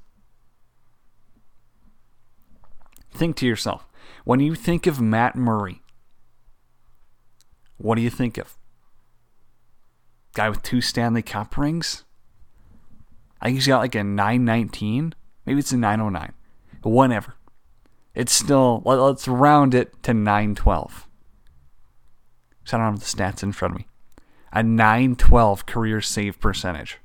Think 3.12 3.36
to 3.38 3.46
yourself 3.46 3.88
when 4.26 4.40
you 4.40 4.56
think 4.56 4.88
of 4.88 5.00
Matt 5.00 5.36
Murray, 5.36 5.82
what 7.78 7.96
do 7.96 8.02
you 8.02 8.10
think 8.10 8.38
of? 8.38 8.58
Guy 10.34 10.50
with 10.50 10.64
two 10.64 10.82
Stanley 10.82 11.22
Cup 11.22 11.58
rings? 11.58 12.04
I 13.40 13.46
think 13.46 13.58
he's 13.58 13.68
got 13.68 13.80
like 13.80 13.96
a 13.96 14.04
919. 14.04 15.14
Maybe 15.46 15.60
it's 15.60 15.72
a 15.72 15.78
909. 15.78 16.34
Whatever. 16.82 17.36
It's 18.16 18.34
still, 18.34 18.82
let's 18.86 19.28
round 19.28 19.76
it 19.76 20.02
to 20.04 20.14
912. 20.14 21.08
Because 22.60 22.74
I 22.74 22.78
don't 22.78 22.94
have 22.94 23.00
the 23.00 23.06
stats 23.06 23.44
in 23.44 23.52
front 23.52 23.76
of 23.76 23.80
me 23.80 23.88
a 24.54 24.62
912 24.62 25.66
career 25.66 26.00
save 26.00 26.40
percentage. 26.40 27.00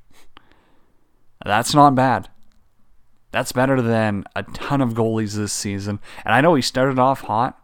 That's 1.45 1.75
not 1.75 1.95
bad. 1.95 2.29
That's 3.33 3.53
better 3.53 3.81
than 3.81 4.25
a 4.37 4.43
ton 4.43 4.81
of 4.81 4.95
goalies 4.95 5.35
this 5.35 5.53
season. 5.53 6.01
And 6.25 6.35
I 6.35 6.41
know 6.41 6.55
he 6.55 6.63
started 6.63 6.99
off 6.99 7.23
hot, 7.23 7.59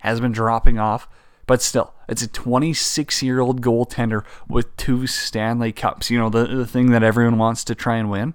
has 0.00 0.20
been 0.20 0.32
dropping 0.32 0.78
off, 0.78 1.08
but 1.46 1.60
still, 1.60 1.92
it's 2.08 2.22
a 2.22 2.28
26 2.28 3.22
year 3.22 3.40
old 3.40 3.62
goaltender 3.62 4.24
with 4.48 4.76
two 4.76 5.06
Stanley 5.06 5.72
Cups. 5.72 6.10
You 6.10 6.18
know, 6.18 6.30
the, 6.30 6.46
the 6.46 6.66
thing 6.66 6.90
that 6.90 7.02
everyone 7.02 7.38
wants 7.38 7.64
to 7.64 7.74
try 7.74 7.96
and 7.96 8.10
win. 8.10 8.34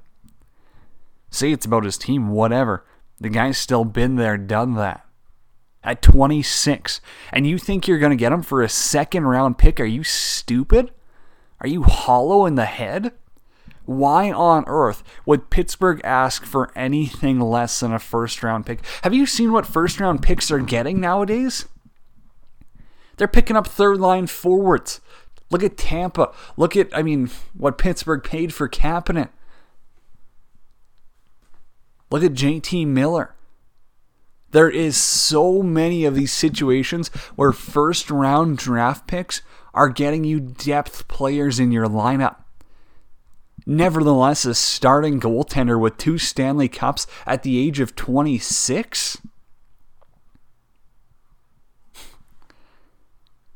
Say 1.30 1.52
it's 1.52 1.66
about 1.66 1.86
his 1.86 1.98
team, 1.98 2.30
whatever. 2.30 2.86
The 3.20 3.30
guy's 3.30 3.58
still 3.58 3.86
been 3.86 4.16
there, 4.16 4.38
done 4.38 4.76
that 4.76 5.05
at 5.86 6.02
26, 6.02 7.00
and 7.32 7.48
you 7.48 7.58
think 7.58 7.88
you're 7.88 8.00
going 8.00 8.10
to 8.10 8.16
get 8.18 8.34
him 8.34 8.42
for 8.42 8.62
a 8.62 8.68
second 8.68 9.26
round 9.26 9.58
pick? 9.58 9.80
Are 9.80 9.86
you 9.86 10.04
stupid? 10.04 10.92
Are 11.62 11.68
you 11.68 11.84
hollow 11.84 12.46
in 12.46 12.56
the 12.56 12.66
head? 12.66 13.14
Why 13.86 14.32
on 14.32 14.66
earth 14.68 15.04
would 15.26 15.52
Pittsburgh 15.52 16.02
ask 16.04 16.44
for 16.44 16.72
anything 16.76 17.40
less 17.40 17.80
than 17.80 17.94
a 17.94 18.00
first 18.00 18.42
round 18.42 18.66
pick? 18.66 18.80
Have 19.04 19.14
you 19.14 19.26
seen 19.28 19.52
what 19.52 19.68
first 19.68 20.00
round 20.00 20.24
picks 20.24 20.50
are 20.50 20.60
getting 20.60 21.00
nowadays? 21.00 21.68
They're 23.18 23.28
picking 23.28 23.56
up 23.56 23.68
third 23.68 24.00
line 24.00 24.28
forwards. 24.28 25.00
Look 25.52 25.64
at 25.64 25.78
Tampa. 25.78 26.34
Look 26.58 26.76
at, 26.76 26.90
I 26.98 27.04
mean, 27.04 27.30
what 27.56 27.78
Pittsburgh 27.78 28.24
paid 28.24 28.54
for 28.54 28.68
Kapanen. 28.68 29.30
Look 32.10 32.24
at 32.24 32.34
JT 32.34 32.88
Miller. 32.88 33.36
There 34.56 34.70
is 34.70 34.96
so 34.96 35.62
many 35.62 36.06
of 36.06 36.16
these 36.16 36.32
situations 36.32 37.10
where 37.36 37.52
first 37.52 38.10
round 38.10 38.58
draft 38.58 39.06
picks 39.06 39.42
are 39.74 39.90
getting 39.90 40.24
you 40.24 40.40
depth 40.40 41.10
players 41.10 41.60
in 41.60 41.74
your 41.74 41.88
lineup. 41.88 42.38
Nevertheless, 43.66 44.46
a 44.46 44.56
starting 44.56 45.20
goaltender 45.20 45.78
with 45.78 45.98
two 45.98 46.18
Stanley 46.18 46.70
Cups 46.70 47.06
at 47.26 47.44
the 47.44 47.58
age 47.58 47.82
of 47.82 47.98
26? 47.98 49.18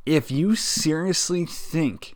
If 0.06 0.30
you 0.30 0.54
seriously 0.58 1.46
think 1.46 2.16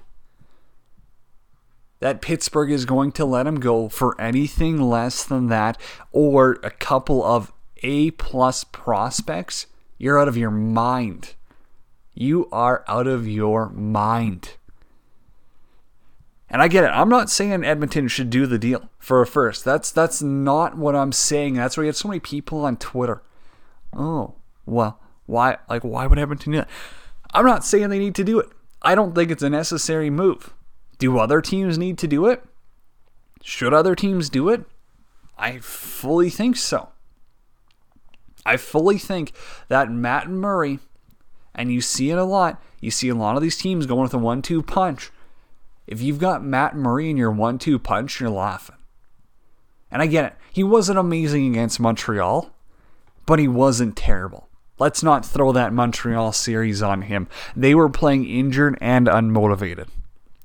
that 2.01 2.21
Pittsburgh 2.21 2.69
is 2.69 2.83
going 2.83 3.13
to 3.13 3.23
let 3.23 3.47
him 3.47 3.61
go 3.61 3.87
for 3.87 4.19
anything 4.19 4.81
less 4.81 5.23
than 5.23 5.47
that 5.47 5.79
or 6.11 6.59
a 6.63 6.69
couple 6.69 7.23
of 7.23 7.52
a 7.83 8.11
plus 8.11 8.63
prospects, 8.63 9.67
you're 9.97 10.19
out 10.19 10.27
of 10.27 10.37
your 10.37 10.51
mind. 10.51 11.35
You 12.15 12.47
are 12.51 12.83
out 12.87 13.07
of 13.07 13.27
your 13.27 13.69
mind. 13.69 14.55
And 16.49 16.61
I 16.61 16.67
get 16.67 16.83
it. 16.83 16.91
I'm 16.91 17.09
not 17.09 17.31
saying 17.31 17.63
Edmonton 17.63 18.07
should 18.07 18.29
do 18.29 18.45
the 18.45 18.59
deal 18.59 18.87
for 18.99 19.21
a 19.21 19.27
first. 19.27 19.65
That's 19.65 19.91
that's 19.91 20.21
not 20.21 20.77
what 20.77 20.95
I'm 20.95 21.11
saying. 21.11 21.55
That's 21.55 21.75
why 21.75 21.83
you 21.83 21.87
have 21.87 21.97
so 21.97 22.07
many 22.07 22.19
people 22.19 22.63
on 22.63 22.77
Twitter. 22.77 23.23
Oh, 23.91 24.35
well, 24.65 24.99
why 25.25 25.57
like 25.67 25.83
why 25.83 26.05
would 26.05 26.19
Edmonton 26.19 26.51
do 26.51 26.57
that? 26.59 26.69
I'm 27.33 27.45
not 27.45 27.65
saying 27.65 27.89
they 27.89 27.97
need 27.97 28.15
to 28.15 28.23
do 28.23 28.39
it. 28.39 28.49
I 28.83 28.93
don't 28.93 29.15
think 29.15 29.31
it's 29.31 29.41
a 29.41 29.49
necessary 29.49 30.11
move. 30.11 30.53
Do 30.99 31.17
other 31.17 31.41
teams 31.41 31.77
need 31.79 31.97
to 31.97 32.07
do 32.07 32.27
it? 32.27 32.43
Should 33.41 33.73
other 33.73 33.95
teams 33.95 34.29
do 34.29 34.49
it? 34.49 34.63
I 35.37 35.57
fully 35.57 36.29
think 36.29 36.55
so. 36.55 36.92
I 38.45 38.57
fully 38.57 38.97
think 38.97 39.33
that 39.67 39.91
Matt 39.91 40.27
and 40.27 40.39
Murray 40.39 40.79
and 41.55 41.71
you 41.71 41.81
see 41.81 42.09
it 42.09 42.17
a 42.17 42.23
lot. 42.23 42.61
You 42.79 42.91
see 42.91 43.09
a 43.09 43.15
lot 43.15 43.35
of 43.35 43.41
these 43.41 43.57
teams 43.57 43.85
going 43.85 44.01
with 44.01 44.13
a 44.13 44.17
one 44.17 44.41
two 44.41 44.61
punch. 44.61 45.11
If 45.85 46.01
you've 46.01 46.19
got 46.19 46.43
Matt 46.43 46.75
Murray 46.75 47.09
in 47.09 47.17
your 47.17 47.31
one 47.31 47.59
two 47.59 47.79
punch, 47.79 48.19
you're 48.19 48.29
laughing. 48.29 48.77
And 49.91 50.01
I 50.01 50.07
get 50.07 50.25
it. 50.25 50.33
He 50.51 50.63
wasn't 50.63 50.97
amazing 50.99 51.47
against 51.47 51.79
Montreal, 51.79 52.51
but 53.25 53.39
he 53.39 53.47
wasn't 53.47 53.95
terrible. 53.95 54.49
Let's 54.79 55.03
not 55.03 55.25
throw 55.25 55.51
that 55.51 55.71
Montreal 55.71 56.31
series 56.31 56.81
on 56.81 57.03
him. 57.03 57.27
They 57.55 57.75
were 57.75 57.89
playing 57.89 58.25
injured 58.25 58.77
and 58.81 59.05
unmotivated. 59.07 59.87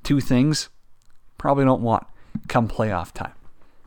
Two 0.03 0.21
things 0.21 0.69
probably 1.39 1.65
don't 1.65 1.83
want 1.83 2.07
come 2.47 2.69
playoff 2.69 3.13
time. 3.13 3.33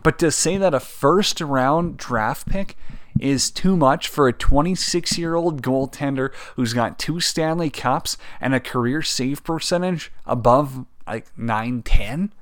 But 0.03 0.17
to 0.19 0.31
say 0.31 0.57
that 0.57 0.73
a 0.73 0.79
first 0.79 1.39
round 1.41 1.97
draft 1.97 2.49
pick 2.49 2.75
is 3.19 3.51
too 3.51 3.75
much 3.75 4.07
for 4.07 4.27
a 4.27 4.33
26 4.33 5.17
year 5.17 5.35
old 5.35 5.61
goaltender 5.61 6.33
who's 6.55 6.73
got 6.73 6.99
two 6.99 7.19
Stanley 7.19 7.69
Cups 7.69 8.17
and 8.39 8.53
a 8.53 8.59
career 8.59 9.01
save 9.01 9.43
percentage 9.43 10.11
above 10.25 10.85
like 11.07 11.27
910? 11.37 12.33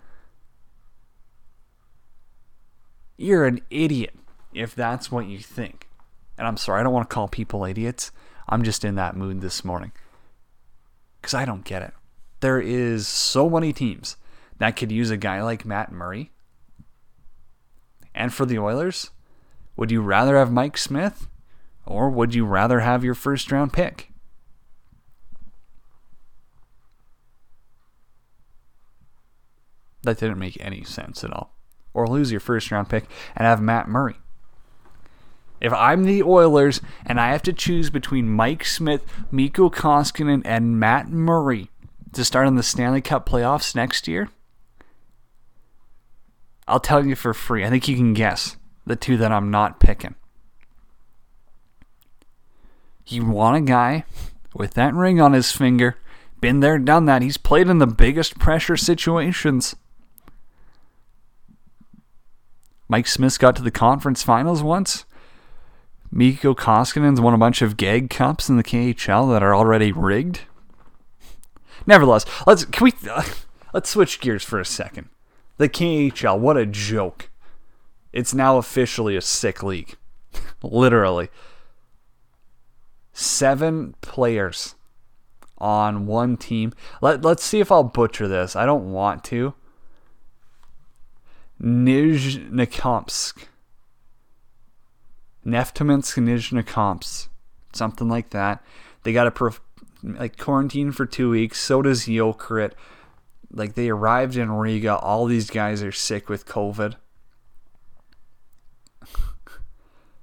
You're 3.17 3.45
an 3.45 3.61
idiot 3.69 4.15
if 4.53 4.73
that's 4.75 5.11
what 5.11 5.27
you 5.27 5.39
think. 5.39 5.87
And 6.37 6.47
I'm 6.47 6.57
sorry, 6.57 6.79
I 6.79 6.83
don't 6.83 6.93
want 6.93 7.09
to 7.09 7.13
call 7.13 7.27
people 7.27 7.65
idiots. 7.65 8.11
I'm 8.47 8.63
just 8.63 8.85
in 8.85 8.95
that 8.95 9.15
mood 9.15 9.41
this 9.41 9.65
morning. 9.65 9.91
Because 11.21 11.33
I 11.33 11.45
don't 11.45 11.65
get 11.65 11.81
it. 11.81 11.93
There 12.39 12.61
is 12.61 13.07
so 13.07 13.49
many 13.49 13.73
teams 13.73 14.15
that 14.57 14.77
could 14.77 14.91
use 14.91 15.09
a 15.11 15.17
guy 15.17 15.41
like 15.41 15.65
Matt 15.65 15.91
Murray. 15.91 16.31
And 18.15 18.33
for 18.33 18.45
the 18.45 18.57
Oilers, 18.57 19.11
would 19.79 19.91
you 19.91 20.01
rather 20.01 20.35
have 20.35 20.51
Mike 20.51 20.77
Smith 20.77 21.29
or 21.85 22.09
would 22.09 22.35
you 22.35 22.45
rather 22.45 22.81
have 22.81 23.01
your 23.01 23.13
first 23.15 23.49
round 23.49 23.71
pick? 23.71 24.11
That 30.03 30.19
didn't 30.19 30.37
make 30.37 30.57
any 30.59 30.83
sense 30.83 31.23
at 31.23 31.31
all. 31.31 31.55
Or 31.93 32.07
lose 32.07 32.29
your 32.29 32.41
first 32.41 32.71
round 32.71 32.89
pick 32.89 33.05
and 33.37 33.45
have 33.45 33.61
Matt 33.61 33.87
Murray. 33.87 34.17
If 35.61 35.71
I'm 35.71 36.03
the 36.03 36.23
Oilers 36.23 36.81
and 37.05 37.17
I 37.17 37.31
have 37.31 37.43
to 37.43 37.53
choose 37.53 37.89
between 37.89 38.27
Mike 38.27 38.65
Smith, 38.65 39.05
Mikko 39.31 39.69
Koskinen, 39.69 40.41
and 40.43 40.77
Matt 40.77 41.07
Murray 41.07 41.69
to 42.11 42.25
start 42.25 42.49
in 42.49 42.55
the 42.55 42.63
Stanley 42.63 43.01
Cup 43.01 43.29
playoffs 43.29 43.73
next 43.73 44.09
year, 44.09 44.27
I'll 46.67 46.81
tell 46.81 47.05
you 47.05 47.15
for 47.15 47.33
free. 47.33 47.63
I 47.63 47.69
think 47.69 47.87
you 47.87 47.95
can 47.95 48.13
guess 48.13 48.57
the 48.89 48.95
two 48.95 49.17
that 49.17 49.31
I'm 49.31 49.51
not 49.51 49.79
picking. 49.79 50.15
You 53.05 53.23
want 53.23 53.57
a 53.57 53.61
guy 53.61 54.03
with 54.55 54.73
that 54.73 54.95
ring 54.95 55.21
on 55.21 55.33
his 55.33 55.51
finger, 55.51 55.97
been 56.41 56.59
there, 56.59 56.79
done 56.79 57.05
that. 57.05 57.21
He's 57.21 57.37
played 57.37 57.69
in 57.69 57.77
the 57.77 57.85
biggest 57.85 58.39
pressure 58.39 58.75
situations. 58.75 59.75
Mike 62.87 63.05
Smith's 63.05 63.37
got 63.37 63.55
to 63.57 63.61
the 63.61 63.69
conference 63.69 64.23
finals 64.23 64.63
once. 64.63 65.05
Mikko 66.11 66.55
Koskinen's 66.55 67.21
won 67.21 67.35
a 67.35 67.37
bunch 67.37 67.61
of 67.61 67.77
gag 67.77 68.09
cups 68.09 68.49
in 68.49 68.57
the 68.57 68.63
KHL 68.63 69.31
that 69.31 69.43
are 69.43 69.55
already 69.55 69.91
rigged. 69.91 70.41
Nevertheless, 71.85 72.25
let's 72.47 72.65
can 72.65 72.85
we 72.85 72.93
uh, 73.07 73.21
let's 73.71 73.91
switch 73.91 74.19
gears 74.19 74.43
for 74.43 74.59
a 74.59 74.65
second. 74.65 75.09
The 75.57 75.69
KHL, 75.69 76.39
what 76.39 76.57
a 76.57 76.65
joke! 76.65 77.28
It's 78.11 78.33
now 78.33 78.57
officially 78.57 79.15
a 79.15 79.21
sick 79.21 79.61
league, 79.63 79.95
literally. 80.63 81.29
Seven 83.13 83.95
players 84.01 84.75
on 85.57 86.07
one 86.07 86.37
team. 86.37 86.73
Let 87.01 87.21
Let's 87.21 87.43
see 87.43 87.59
if 87.59 87.71
I'll 87.71 87.83
butcher 87.83 88.27
this. 88.27 88.55
I 88.55 88.65
don't 88.65 88.91
want 88.91 89.23
to. 89.25 89.53
Nizhnekomsk. 91.61 93.45
Nefteminsk 95.45 96.17
Nizhnekomsk, 96.17 97.27
something 97.73 98.07
like 98.07 98.29
that. 98.31 98.63
They 99.03 99.13
got 99.13 99.27
a 99.27 99.31
prof- 99.31 99.61
like 100.03 100.37
quarantine 100.37 100.91
for 100.91 101.05
two 101.05 101.29
weeks. 101.29 101.59
So 101.59 101.81
does 101.81 102.05
Jokerit. 102.05 102.73
Like 103.51 103.73
they 103.73 103.89
arrived 103.89 104.37
in 104.37 104.51
Riga. 104.51 104.97
All 104.97 105.25
these 105.25 105.49
guys 105.49 105.81
are 105.81 105.91
sick 105.91 106.29
with 106.29 106.45
COVID. 106.45 106.95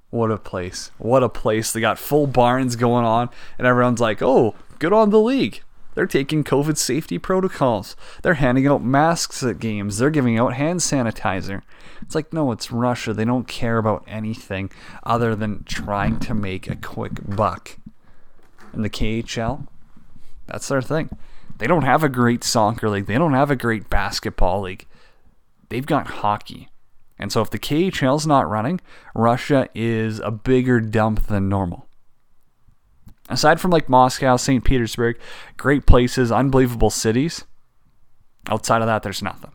What 0.09 0.31
a 0.31 0.37
place! 0.37 0.91
What 0.97 1.23
a 1.23 1.29
place! 1.29 1.71
They 1.71 1.81
got 1.81 1.99
full 1.99 2.27
barns 2.27 2.75
going 2.75 3.05
on, 3.05 3.29
and 3.57 3.67
everyone's 3.67 3.99
like, 3.99 4.21
"Oh, 4.21 4.55
good 4.79 4.93
on 4.93 5.09
the 5.09 5.19
league." 5.19 5.61
They're 5.97 6.05
taking 6.05 6.43
COVID 6.43 6.77
safety 6.77 7.17
protocols. 7.17 7.95
They're 8.21 8.35
handing 8.35 8.67
out 8.67 8.83
masks 8.83 9.41
at 9.41 9.57
games. 9.57 9.97
They're 9.97 10.11
giving 10.11 10.37
out 10.37 10.53
hand 10.53 10.79
sanitizer. 10.79 11.63
It's 12.03 12.13
like, 12.13 12.31
no, 12.31 12.51
it's 12.51 12.71
Russia. 12.71 13.15
They 13.15 13.25
don't 13.25 13.47
care 13.47 13.79
about 13.79 14.03
anything 14.05 14.69
other 15.03 15.35
than 15.35 15.63
trying 15.63 16.19
to 16.19 16.35
make 16.35 16.69
a 16.69 16.75
quick 16.75 17.35
buck. 17.35 17.79
And 18.73 18.85
the 18.85 18.91
KHL, 18.91 19.65
that's 20.45 20.67
their 20.67 20.83
thing. 20.83 21.09
They 21.57 21.65
don't 21.65 21.81
have 21.81 22.03
a 22.03 22.09
great 22.09 22.43
soccer 22.43 22.91
league. 22.91 23.07
They 23.07 23.17
don't 23.17 23.33
have 23.33 23.49
a 23.49 23.55
great 23.55 23.89
basketball 23.89 24.61
league. 24.61 24.85
They've 25.69 25.83
got 25.83 26.07
hockey. 26.07 26.69
And 27.19 27.31
so 27.31 27.41
if 27.41 27.49
the 27.49 27.59
KHL's 27.59 28.27
not 28.27 28.49
running, 28.49 28.79
Russia 29.15 29.69
is 29.73 30.19
a 30.19 30.31
bigger 30.31 30.79
dump 30.79 31.27
than 31.27 31.49
normal. 31.49 31.87
Aside 33.29 33.59
from 33.59 33.71
like 33.71 33.89
Moscow, 33.89 34.37
St. 34.37 34.63
Petersburg, 34.63 35.19
great 35.57 35.85
places, 35.85 36.31
unbelievable 36.31 36.89
cities, 36.89 37.43
outside 38.47 38.81
of 38.81 38.87
that, 38.87 39.03
there's 39.03 39.21
nothing. 39.21 39.51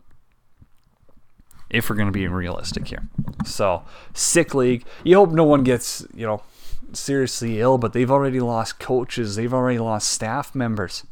If 1.69 1.89
we're 1.89 1.95
going 1.95 2.07
to 2.07 2.11
be 2.11 2.27
realistic 2.27 2.87
here. 2.87 3.09
So, 3.45 3.83
sick 4.13 4.53
league. 4.53 4.85
You 5.03 5.15
hope 5.15 5.31
no 5.31 5.43
one 5.43 5.63
gets, 5.63 6.05
you 6.13 6.27
know, 6.27 6.43
seriously 6.91 7.59
ill, 7.59 7.79
but 7.79 7.93
they've 7.93 8.11
already 8.11 8.39
lost 8.39 8.79
coaches, 8.79 9.35
they've 9.35 9.53
already 9.53 9.79
lost 9.79 10.09
staff 10.09 10.53
members. 10.53 11.03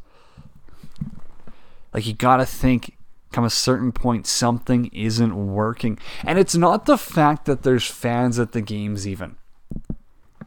Like, 1.92 2.06
you 2.06 2.14
got 2.14 2.36
to 2.36 2.46
think 2.46 2.96
come 3.32 3.44
a 3.44 3.50
certain 3.50 3.92
point 3.92 4.26
something 4.26 4.86
isn't 4.92 5.34
working. 5.34 5.98
And 6.24 6.38
it's 6.38 6.54
not 6.54 6.86
the 6.86 6.98
fact 6.98 7.46
that 7.46 7.62
there's 7.62 7.86
fans 7.86 8.38
at 8.38 8.52
the 8.52 8.60
games 8.60 9.06
even. 9.06 9.36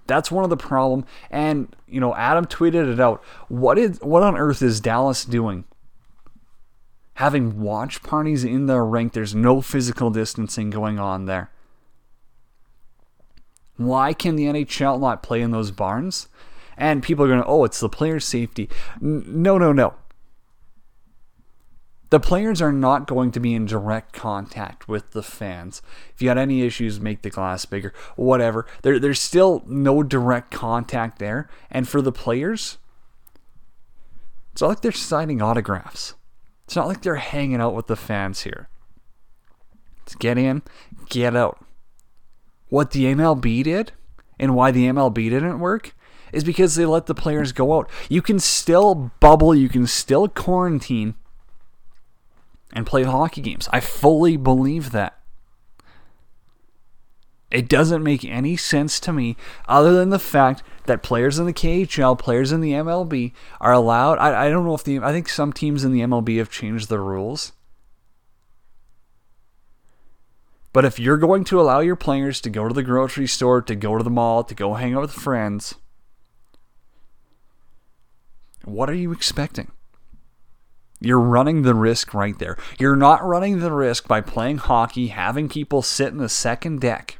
That's 0.07 0.31
one 0.31 0.43
of 0.43 0.49
the 0.49 0.57
problem. 0.57 1.05
And 1.31 1.75
you 1.87 1.99
know, 1.99 2.15
Adam 2.15 2.45
tweeted 2.45 2.91
it 2.91 2.99
out. 2.99 3.23
What 3.47 3.77
is 3.77 3.99
what 4.01 4.23
on 4.23 4.37
earth 4.37 4.61
is 4.61 4.79
Dallas 4.79 5.25
doing? 5.25 5.65
Having 7.15 7.61
watch 7.61 8.03
parties 8.03 8.43
in 8.43 8.65
the 8.65 8.81
rink. 8.81 9.13
There's 9.13 9.33
no 9.33 9.61
physical 9.61 10.09
distancing 10.09 10.69
going 10.69 10.99
on 10.99 11.25
there. 11.25 11.49
Why 13.77 14.13
can 14.13 14.35
the 14.35 14.45
NHL 14.45 14.99
not 14.99 15.23
play 15.23 15.41
in 15.41 15.51
those 15.51 15.71
barns? 15.71 16.27
And 16.77 17.01
people 17.01 17.23
are 17.23 17.29
going, 17.29 17.43
oh, 17.45 17.63
it's 17.63 17.79
the 17.79 17.89
player 17.89 18.19
safety. 18.19 18.69
No, 18.99 19.57
no, 19.57 19.71
no 19.71 19.95
the 22.09 22.19
players 22.19 22.61
are 22.61 22.71
not 22.71 23.07
going 23.07 23.31
to 23.31 23.39
be 23.39 23.53
in 23.53 23.65
direct 23.65 24.13
contact 24.13 24.87
with 24.87 25.11
the 25.11 25.23
fans. 25.23 25.81
If 26.13 26.21
you 26.21 26.27
had 26.29 26.37
any 26.37 26.61
issues, 26.61 26.99
make 26.99 27.21
the 27.21 27.29
glass 27.29 27.65
bigger, 27.65 27.93
whatever. 28.15 28.65
There, 28.83 28.99
there's 28.99 29.19
still 29.19 29.63
no 29.65 30.03
direct 30.03 30.51
contact 30.51 31.19
there. 31.19 31.49
And 31.71 31.87
for 31.87 32.01
the 32.01 32.11
players, 32.11 32.77
it's 34.51 34.61
not 34.61 34.67
like 34.67 34.81
they're 34.81 34.91
signing 34.91 35.41
autographs. 35.41 36.13
It's 36.65 36.75
not 36.75 36.87
like 36.87 37.01
they're 37.01 37.15
hanging 37.15 37.61
out 37.61 37.75
with 37.75 37.87
the 37.87 37.95
fans 37.95 38.41
here. 38.41 38.69
It's 40.03 40.15
get 40.15 40.37
in, 40.37 40.61
get 41.09 41.35
out. 41.35 41.63
What 42.69 42.91
the 42.91 43.05
MLB 43.05 43.63
did 43.63 43.91
and 44.39 44.55
why 44.55 44.71
the 44.71 44.85
MLB 44.85 45.29
didn't 45.29 45.59
work 45.59 45.95
is 46.31 46.43
because 46.43 46.75
they 46.75 46.85
let 46.85 47.07
the 47.07 47.15
players 47.15 47.51
go 47.51 47.77
out. 47.77 47.89
You 48.09 48.21
can 48.21 48.39
still 48.39 49.11
bubble, 49.19 49.55
you 49.55 49.69
can 49.69 49.87
still 49.87 50.27
quarantine 50.27 51.15
and 52.75 52.85
play 52.85 53.03
hockey 53.03 53.41
games. 53.41 53.69
I 53.71 53.79
fully 53.79 54.35
believe 54.35 54.91
that. 54.91 55.17
It 57.49 57.69
doesn't 57.69 58.03
make 58.03 58.25
any 58.25 58.57
sense 58.57 58.99
to 58.99 59.13
me 59.13 59.37
other 59.67 59.93
than 59.93 60.09
the 60.09 60.19
fact 60.19 60.61
that 60.87 61.01
players 61.01 61.39
in 61.39 61.45
the 61.45 61.53
KHL, 61.53 62.19
players 62.19 62.51
in 62.51 62.59
the 62.59 62.73
MLB 62.73 63.31
are 63.61 63.71
allowed. 63.71 64.17
I, 64.17 64.47
I 64.47 64.49
don't 64.49 64.65
know 64.65 64.75
if 64.75 64.83
the. 64.83 64.99
I 64.99 65.13
think 65.13 65.29
some 65.29 65.53
teams 65.53 65.85
in 65.85 65.93
the 65.93 66.01
MLB 66.01 66.37
have 66.37 66.49
changed 66.49 66.89
the 66.89 66.99
rules. 66.99 67.53
But 70.73 70.83
if 70.83 70.99
you're 70.99 71.17
going 71.17 71.45
to 71.45 71.61
allow 71.61 71.79
your 71.79 71.95
players 71.95 72.41
to 72.41 72.49
go 72.49 72.67
to 72.67 72.73
the 72.73 72.83
grocery 72.83 73.27
store, 73.27 73.61
to 73.61 73.75
go 73.75 73.97
to 73.97 74.03
the 74.03 74.09
mall, 74.09 74.43
to 74.43 74.53
go 74.53 74.73
hang 74.73 74.93
out 74.93 75.03
with 75.03 75.13
friends, 75.13 75.75
what 78.65 78.89
are 78.89 78.95
you 78.95 79.13
expecting? 79.13 79.71
You're 81.05 81.19
running 81.19 81.61
the 81.61 81.75
risk 81.75 82.13
right 82.13 82.37
there. 82.39 82.57
You're 82.79 82.95
not 82.95 83.23
running 83.23 83.59
the 83.59 83.71
risk 83.71 84.07
by 84.07 84.21
playing 84.21 84.57
hockey, 84.57 85.07
having 85.07 85.47
people 85.47 85.81
sit 85.81 86.07
in 86.07 86.17
the 86.17 86.29
second 86.29 86.81
deck. 86.81 87.19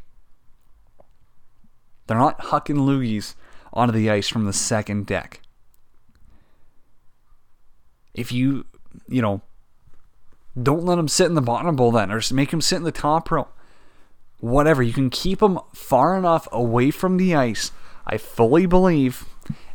They're 2.07 2.17
not 2.17 2.39
hucking 2.39 2.77
loogies 2.77 3.35
onto 3.73 3.93
the 3.93 4.09
ice 4.09 4.27
from 4.27 4.45
the 4.45 4.53
second 4.53 5.05
deck. 5.05 5.41
if 8.15 8.31
you, 8.31 8.65
you 9.07 9.21
know, 9.21 9.41
don't 10.61 10.85
let 10.85 10.95
them 10.95 11.07
sit 11.07 11.27
in 11.27 11.35
the 11.35 11.41
bottom 11.41 11.75
bowl 11.75 11.91
then, 11.91 12.11
or 12.11 12.21
make 12.31 12.51
them 12.51 12.61
sit 12.61 12.77
in 12.77 12.83
the 12.83 12.91
top 12.91 13.29
row. 13.29 13.47
Whatever. 14.39 14.81
You 14.81 14.93
can 14.93 15.09
keep 15.09 15.39
them 15.39 15.59
far 15.73 16.17
enough 16.17 16.47
away 16.51 16.91
from 16.91 17.17
the 17.17 17.35
ice. 17.35 17.71
I 18.07 18.17
fully 18.17 18.65
believe. 18.65 19.25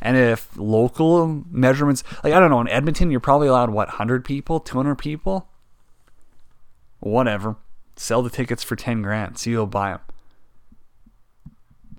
And 0.03 0.17
if 0.17 0.49
local 0.57 1.45
measurements, 1.51 2.03
like, 2.25 2.33
I 2.33 2.41
don't 2.41 2.51
know, 2.51 2.61
in 2.61 2.69
Edmonton, 2.69 3.11
you're 3.11 3.21
probably 3.21 3.49
allowed, 3.49 3.71
what, 3.71 3.89
100 3.89 4.25
people, 4.25 4.61
200 4.61 4.97
people? 4.97 5.49
Whatever. 7.01 7.57
Sell 7.97 8.23
the 8.23 8.31
tickets 8.31 8.63
for 8.63 8.77
10 8.77 9.03
grand. 9.03 9.39
See 9.39 9.53
who'll 9.53 9.67
buy 9.67 9.91
them. 9.91 10.01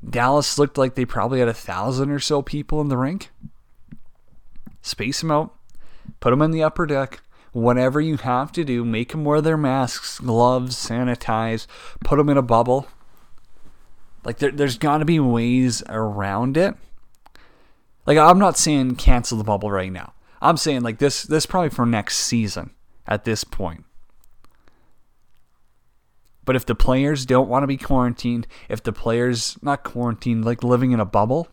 Dallas 0.07 0.57
looked 0.57 0.77
like 0.77 0.95
they 0.95 1.05
probably 1.05 1.39
had 1.39 1.47
a 1.47 1.53
thousand 1.53 2.09
or 2.09 2.19
so 2.19 2.41
people 2.41 2.81
in 2.81 2.89
the 2.89 2.97
rink. 2.97 3.29
Space 4.81 5.21
them 5.21 5.31
out. 5.31 5.55
Put 6.19 6.31
them 6.31 6.41
in 6.41 6.51
the 6.51 6.63
upper 6.63 6.85
deck 6.85 7.21
whatever 7.51 7.99
you 7.99 8.17
have 8.17 8.51
to 8.53 8.63
do, 8.63 8.85
make 8.85 9.09
them 9.09 9.25
wear 9.25 9.41
their 9.41 9.57
masks, 9.57 10.19
gloves, 10.19 10.75
sanitize, 10.75 11.67
put 12.03 12.17
them 12.17 12.29
in 12.29 12.37
a 12.37 12.41
bubble. 12.41 12.87
Like 14.23 14.37
there, 14.37 14.51
there's 14.51 14.77
got 14.77 14.99
to 14.99 15.05
be 15.05 15.19
ways 15.19 15.83
around 15.89 16.57
it. 16.57 16.75
Like 18.05 18.17
I'm 18.17 18.39
not 18.39 18.57
saying 18.57 18.95
cancel 18.95 19.37
the 19.37 19.43
bubble 19.43 19.71
right 19.71 19.91
now. 19.91 20.13
I'm 20.41 20.57
saying 20.57 20.81
like 20.81 20.97
this 20.97 21.23
this 21.23 21.45
probably 21.45 21.69
for 21.69 21.85
next 21.85 22.17
season 22.17 22.71
at 23.07 23.25
this 23.25 23.43
point. 23.43 23.85
But 26.43 26.55
if 26.55 26.65
the 26.65 26.75
players 26.75 27.25
don't 27.25 27.47
want 27.47 27.63
to 27.63 27.67
be 27.67 27.77
quarantined, 27.77 28.47
if 28.67 28.81
the 28.81 28.91
players 28.91 29.57
not 29.61 29.83
quarantined 29.83 30.43
like 30.43 30.63
living 30.63 30.91
in 30.91 30.99
a 30.99 31.05
bubble, 31.05 31.47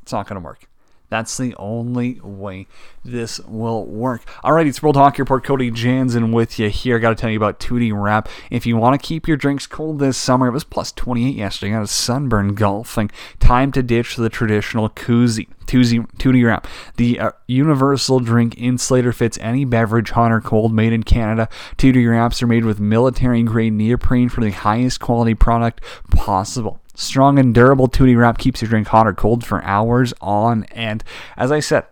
it's 0.00 0.12
not 0.12 0.28
going 0.28 0.40
to 0.40 0.44
work. 0.44 0.69
That's 1.10 1.36
the 1.36 1.54
only 1.56 2.20
way 2.22 2.68
this 3.04 3.40
will 3.40 3.84
work. 3.84 4.24
Alrighty, 4.44 4.68
it's 4.68 4.82
World 4.82 4.96
Hockey 4.96 5.22
Report. 5.22 5.42
Cody 5.42 5.70
Jansen 5.70 6.30
with 6.30 6.58
you 6.58 6.68
here. 6.70 6.96
I 6.96 6.98
Got 7.00 7.10
to 7.10 7.14
tell 7.16 7.30
you 7.30 7.36
about 7.36 7.58
Tudi 7.58 7.92
Wrap. 7.92 8.28
If 8.48 8.64
you 8.64 8.76
want 8.76 9.00
to 9.00 9.06
keep 9.06 9.26
your 9.26 9.36
drinks 9.36 9.66
cold 9.66 9.98
this 9.98 10.16
summer, 10.16 10.46
it 10.46 10.52
was 10.52 10.62
plus 10.62 10.92
28 10.92 11.34
yesterday. 11.34 11.72
Got 11.72 11.82
a 11.82 11.88
sunburn 11.88 12.54
golfing. 12.54 13.10
Time 13.40 13.72
to 13.72 13.82
ditch 13.82 14.14
the 14.14 14.28
traditional 14.28 14.88
koozie. 14.88 15.48
Tudi, 15.66 16.06
Tudi 16.16 16.46
Wrap. 16.46 16.68
The 16.96 17.18
uh, 17.18 17.30
universal 17.48 18.20
drink 18.20 18.56
insulator 18.56 19.12
fits 19.12 19.38
any 19.40 19.64
beverage, 19.64 20.10
hot 20.10 20.30
or 20.30 20.40
cold, 20.40 20.72
made 20.72 20.92
in 20.92 21.02
Canada. 21.02 21.48
Tudi 21.76 22.08
Wraps 22.08 22.40
are 22.40 22.46
made 22.46 22.64
with 22.64 22.78
military 22.78 23.42
grade 23.42 23.72
neoprene 23.72 24.28
for 24.28 24.42
the 24.42 24.50
highest 24.50 25.00
quality 25.00 25.34
product 25.34 25.80
possible. 26.10 26.80
Strong 27.00 27.38
and 27.38 27.54
durable 27.54 27.88
Tudi 27.88 28.14
Wrap 28.14 28.36
keeps 28.36 28.60
your 28.60 28.68
drink 28.68 28.88
hot 28.88 29.06
or 29.06 29.14
cold 29.14 29.42
for 29.42 29.64
hours 29.64 30.12
on 30.20 30.64
end. 30.64 31.02
As 31.34 31.50
I 31.50 31.60
said, 31.60 31.86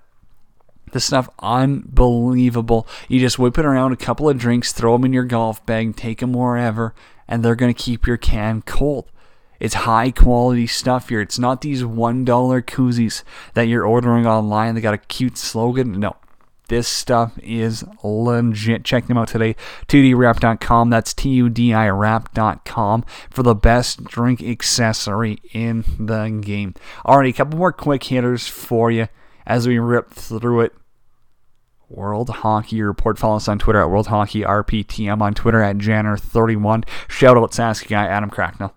this 0.92 1.06
stuff 1.06 1.30
unbelievable. 1.38 2.86
You 3.08 3.18
just 3.18 3.38
whip 3.38 3.56
it 3.56 3.64
around 3.64 3.92
a 3.92 3.96
couple 3.96 4.28
of 4.28 4.36
drinks, 4.36 4.70
throw 4.70 4.92
them 4.92 5.06
in 5.06 5.14
your 5.14 5.24
golf 5.24 5.64
bag, 5.64 5.96
take 5.96 6.18
them 6.18 6.34
wherever, 6.34 6.94
and 7.26 7.42
they're 7.42 7.54
going 7.54 7.72
to 7.72 7.82
keep 7.82 8.06
your 8.06 8.18
can 8.18 8.60
cold. 8.60 9.10
It's 9.58 9.74
high 9.74 10.10
quality 10.10 10.66
stuff 10.66 11.08
here. 11.08 11.22
It's 11.22 11.38
not 11.38 11.62
these 11.62 11.82
$1 11.82 12.26
koozies 12.26 13.22
that 13.54 13.62
you're 13.62 13.86
ordering 13.86 14.26
online. 14.26 14.74
They 14.74 14.82
got 14.82 14.92
a 14.92 14.98
cute 14.98 15.38
slogan. 15.38 15.98
No, 15.98 16.16
this 16.68 16.88
stuff 16.88 17.38
is 17.42 17.84
legit. 18.02 18.84
Check 18.84 19.06
them 19.06 19.18
out 19.18 19.28
today. 19.28 19.56
2dwrap.com. 19.88 20.90
That's 20.90 21.12
T 21.14 21.30
U 21.30 21.48
D 21.48 21.74
I 21.74 21.88
wrap.com 21.88 23.04
for 23.30 23.42
the 23.42 23.54
best 23.54 24.04
drink 24.04 24.42
accessory 24.42 25.38
in 25.52 25.84
the 25.98 26.28
game. 26.42 26.74
Alrighty, 27.04 27.30
a 27.30 27.32
couple 27.32 27.58
more 27.58 27.72
quick 27.72 28.04
hitters 28.04 28.46
for 28.46 28.90
you 28.90 29.08
as 29.46 29.66
we 29.66 29.78
rip 29.78 30.10
through 30.10 30.60
it. 30.60 30.74
World 31.88 32.28
Hockey 32.28 32.82
Report. 32.82 33.18
Follow 33.18 33.36
us 33.36 33.48
on 33.48 33.58
Twitter 33.58 33.80
at 33.80 33.88
World 33.88 34.08
Hockey 34.08 34.42
RPT. 34.42 35.10
I'm 35.10 35.22
on 35.22 35.32
Twitter 35.32 35.62
at 35.62 35.78
Janner31. 35.78 36.86
Shout 37.08 37.36
out 37.36 37.52
to 37.52 37.62
Sasky 37.62 37.88
guy 37.88 38.06
Adam 38.06 38.28
Cracknell 38.28 38.74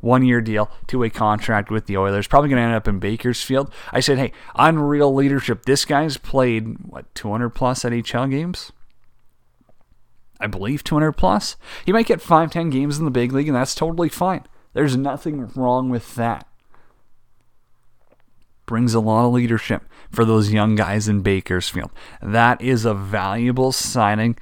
one 0.00 0.24
year 0.24 0.40
deal, 0.40 0.70
two 0.86 0.98
way 0.98 1.10
contract 1.10 1.70
with 1.70 1.86
the 1.86 1.96
Oilers. 1.96 2.26
Probably 2.26 2.48
going 2.48 2.60
to 2.60 2.64
end 2.64 2.74
up 2.74 2.88
in 2.88 2.98
Bakersfield. 2.98 3.72
I 3.92 4.00
said, 4.00 4.18
hey, 4.18 4.32
unreal 4.54 5.14
leadership. 5.14 5.64
This 5.64 5.84
guy's 5.84 6.16
played, 6.16 6.78
what, 6.88 7.14
200 7.14 7.50
plus 7.50 7.84
NHL 7.84 8.30
games? 8.30 8.72
I 10.40 10.46
believe 10.46 10.82
200 10.82 11.12
plus. 11.12 11.56
He 11.84 11.92
might 11.92 12.06
get 12.06 12.22
5, 12.22 12.50
10 12.50 12.70
games 12.70 12.98
in 12.98 13.04
the 13.04 13.10
big 13.10 13.32
league, 13.32 13.48
and 13.48 13.56
that's 13.56 13.74
totally 13.74 14.08
fine. 14.08 14.44
There's 14.72 14.96
nothing 14.96 15.50
wrong 15.54 15.90
with 15.90 16.14
that. 16.14 16.46
Brings 18.64 18.94
a 18.94 19.00
lot 19.00 19.26
of 19.26 19.32
leadership 19.32 19.82
for 20.10 20.24
those 20.24 20.52
young 20.52 20.76
guys 20.76 21.08
in 21.08 21.22
Bakersfield. 21.22 21.90
That 22.22 22.60
is 22.62 22.84
a 22.84 22.94
valuable 22.94 23.72
signing 23.72 24.36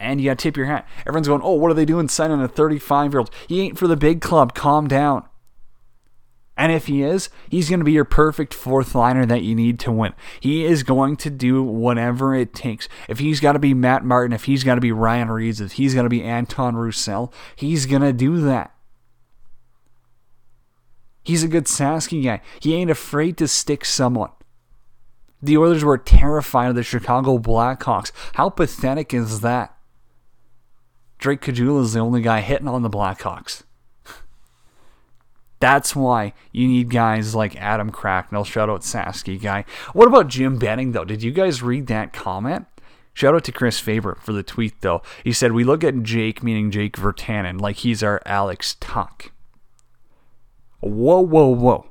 and 0.00 0.20
you 0.20 0.30
got 0.30 0.38
to 0.38 0.42
tip 0.42 0.56
your 0.56 0.66
hat. 0.66 0.88
Everyone's 1.06 1.28
going, 1.28 1.42
oh, 1.42 1.54
what 1.54 1.70
are 1.70 1.74
they 1.74 1.84
doing 1.84 2.08
signing 2.08 2.40
a 2.40 2.48
35 2.48 3.12
year 3.12 3.20
old? 3.20 3.30
He 3.46 3.60
ain't 3.60 3.78
for 3.78 3.86
the 3.86 3.96
big 3.96 4.20
club. 4.20 4.54
Calm 4.54 4.88
down. 4.88 5.24
And 6.56 6.72
if 6.72 6.88
he 6.88 7.02
is, 7.02 7.30
he's 7.48 7.70
going 7.70 7.78
to 7.78 7.84
be 7.84 7.92
your 7.92 8.04
perfect 8.04 8.52
fourth 8.52 8.94
liner 8.94 9.24
that 9.24 9.42
you 9.42 9.54
need 9.54 9.78
to 9.80 9.92
win. 9.92 10.12
He 10.40 10.64
is 10.64 10.82
going 10.82 11.16
to 11.18 11.30
do 11.30 11.62
whatever 11.62 12.34
it 12.34 12.52
takes. 12.52 12.88
If 13.08 13.18
he's 13.18 13.40
got 13.40 13.52
to 13.52 13.58
be 13.58 13.72
Matt 13.72 14.04
Martin, 14.04 14.34
if 14.34 14.44
he's 14.44 14.64
got 14.64 14.74
to 14.74 14.80
be 14.80 14.92
Ryan 14.92 15.30
Reaves, 15.30 15.60
if 15.60 15.72
he's 15.72 15.94
to 15.94 16.08
be 16.08 16.22
Anton 16.22 16.76
Roussel, 16.76 17.32
he's 17.56 17.86
going 17.86 18.02
to 18.02 18.12
do 18.12 18.40
that. 18.42 18.74
He's 21.22 21.42
a 21.42 21.48
good 21.48 21.64
Sasky 21.64 22.22
guy. 22.22 22.42
He 22.60 22.74
ain't 22.74 22.90
afraid 22.90 23.36
to 23.38 23.48
stick 23.48 23.84
someone. 23.84 24.30
The 25.42 25.56
Oilers 25.56 25.84
were 25.84 25.96
terrified 25.96 26.68
of 26.68 26.74
the 26.74 26.82
Chicago 26.82 27.38
Blackhawks. 27.38 28.12
How 28.34 28.50
pathetic 28.50 29.14
is 29.14 29.40
that? 29.40 29.74
Drake 31.20 31.42
Caggiula 31.42 31.82
is 31.82 31.92
the 31.92 32.00
only 32.00 32.22
guy 32.22 32.40
hitting 32.40 32.66
on 32.66 32.82
the 32.82 32.90
Blackhawks. 32.90 33.62
That's 35.60 35.94
why 35.94 36.32
you 36.52 36.66
need 36.66 36.88
guys 36.88 37.34
like 37.34 37.54
Adam 37.56 37.90
Cracknell. 37.90 38.44
Shout 38.44 38.70
out 38.70 38.80
Sasky 38.80 39.40
guy. 39.40 39.66
What 39.92 40.08
about 40.08 40.28
Jim 40.28 40.58
Benning 40.58 40.92
though? 40.92 41.04
Did 41.04 41.22
you 41.22 41.30
guys 41.30 41.62
read 41.62 41.86
that 41.88 42.14
comment? 42.14 42.66
Shout 43.12 43.34
out 43.34 43.44
to 43.44 43.52
Chris 43.52 43.78
Faber 43.78 44.16
for 44.22 44.32
the 44.32 44.42
tweet 44.42 44.80
though. 44.80 45.02
He 45.22 45.32
said 45.32 45.52
we 45.52 45.62
look 45.62 45.84
at 45.84 46.02
Jake, 46.02 46.42
meaning 46.42 46.70
Jake 46.70 46.96
Virtanen, 46.96 47.60
like 47.60 47.76
he's 47.76 48.02
our 48.02 48.22
Alex 48.24 48.76
Tuch. 48.80 49.30
Whoa, 50.80 51.20
whoa, 51.20 51.48
whoa. 51.48 51.90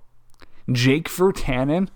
Jake 0.72 1.08
Virtanen 1.08 1.90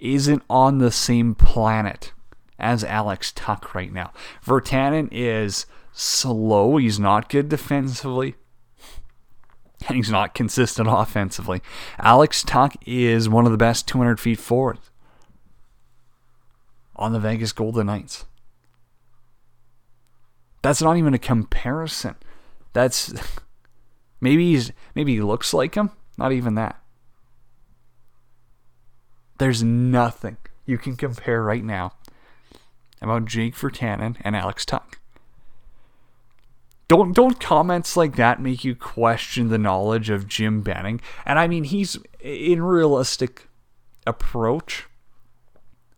isn't 0.00 0.42
on 0.50 0.78
the 0.78 0.90
same 0.90 1.36
planet 1.36 2.12
as 2.58 2.82
Alex 2.82 3.30
Tuch 3.30 3.72
right 3.72 3.92
now. 3.92 4.12
Virtanen 4.44 5.08
is 5.12 5.64
slow. 5.98 6.76
He's 6.76 7.00
not 7.00 7.28
good 7.28 7.48
defensively. 7.48 8.36
And 9.86 9.96
he's 9.96 10.10
not 10.10 10.34
consistent 10.34 10.88
offensively. 10.90 11.60
Alex 11.98 12.42
Tuch 12.42 12.76
is 12.86 13.28
one 13.28 13.46
of 13.46 13.52
the 13.52 13.58
best 13.58 13.86
200 13.88 14.18
feet 14.18 14.38
forwards 14.38 14.90
on 16.96 17.12
the 17.12 17.20
Vegas 17.20 17.52
Golden 17.52 17.86
Knights. 17.86 18.24
That's 20.62 20.82
not 20.82 20.96
even 20.96 21.14
a 21.14 21.18
comparison. 21.18 22.16
That's 22.72 23.12
maybe 24.20 24.52
he's 24.52 24.72
maybe 24.94 25.14
he 25.14 25.20
looks 25.20 25.54
like 25.54 25.76
him. 25.76 25.90
Not 26.16 26.32
even 26.32 26.54
that. 26.56 26.80
There's 29.38 29.62
nothing 29.62 30.36
you 30.66 30.78
can 30.78 30.96
compare 30.96 31.42
right 31.42 31.62
now 31.62 31.92
about 33.00 33.26
Jake 33.26 33.54
Virtanen 33.54 34.16
and 34.22 34.34
Alex 34.34 34.66
Tuch 34.66 34.97
don't 36.88 37.12
don't 37.12 37.38
comments 37.38 37.96
like 37.96 38.16
that 38.16 38.40
make 38.40 38.64
you 38.64 38.74
question 38.74 39.48
the 39.48 39.58
knowledge 39.58 40.08
of 40.08 40.26
Jim 40.26 40.62
Benning? 40.62 41.00
And 41.26 41.38
I 41.38 41.46
mean, 41.46 41.64
he's 41.64 41.98
in 42.20 42.62
realistic 42.62 43.48
approach. 44.06 44.86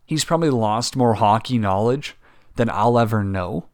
He's 0.04 0.24
probably 0.24 0.50
lost 0.50 0.96
more 0.96 1.14
hockey 1.14 1.58
knowledge 1.58 2.16
than 2.56 2.68
I'll 2.68 2.98
ever 2.98 3.22
know. 3.22 3.68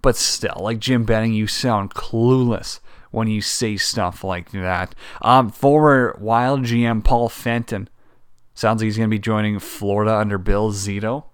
But 0.00 0.14
still, 0.14 0.56
like 0.60 0.78
Jim 0.78 1.04
Benning, 1.04 1.34
you 1.34 1.48
sound 1.48 1.92
clueless 1.92 2.78
when 3.10 3.26
you 3.26 3.40
say 3.40 3.76
stuff 3.76 4.22
like 4.22 4.52
that. 4.52 4.94
Um, 5.20 5.50
former 5.50 6.16
Wild 6.20 6.62
GM 6.62 7.02
Paul 7.02 7.28
Fenton 7.28 7.88
sounds 8.54 8.80
like 8.80 8.86
he's 8.86 8.96
going 8.96 9.10
to 9.10 9.14
be 9.14 9.18
joining 9.18 9.58
Florida 9.58 10.14
under 10.14 10.38
Bill 10.38 10.70
Zito. 10.70 11.24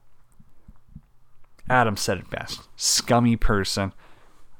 Adam 1.68 1.98
said 1.98 2.18
it 2.18 2.30
best. 2.30 2.62
Scummy 2.76 3.36
person 3.36 3.92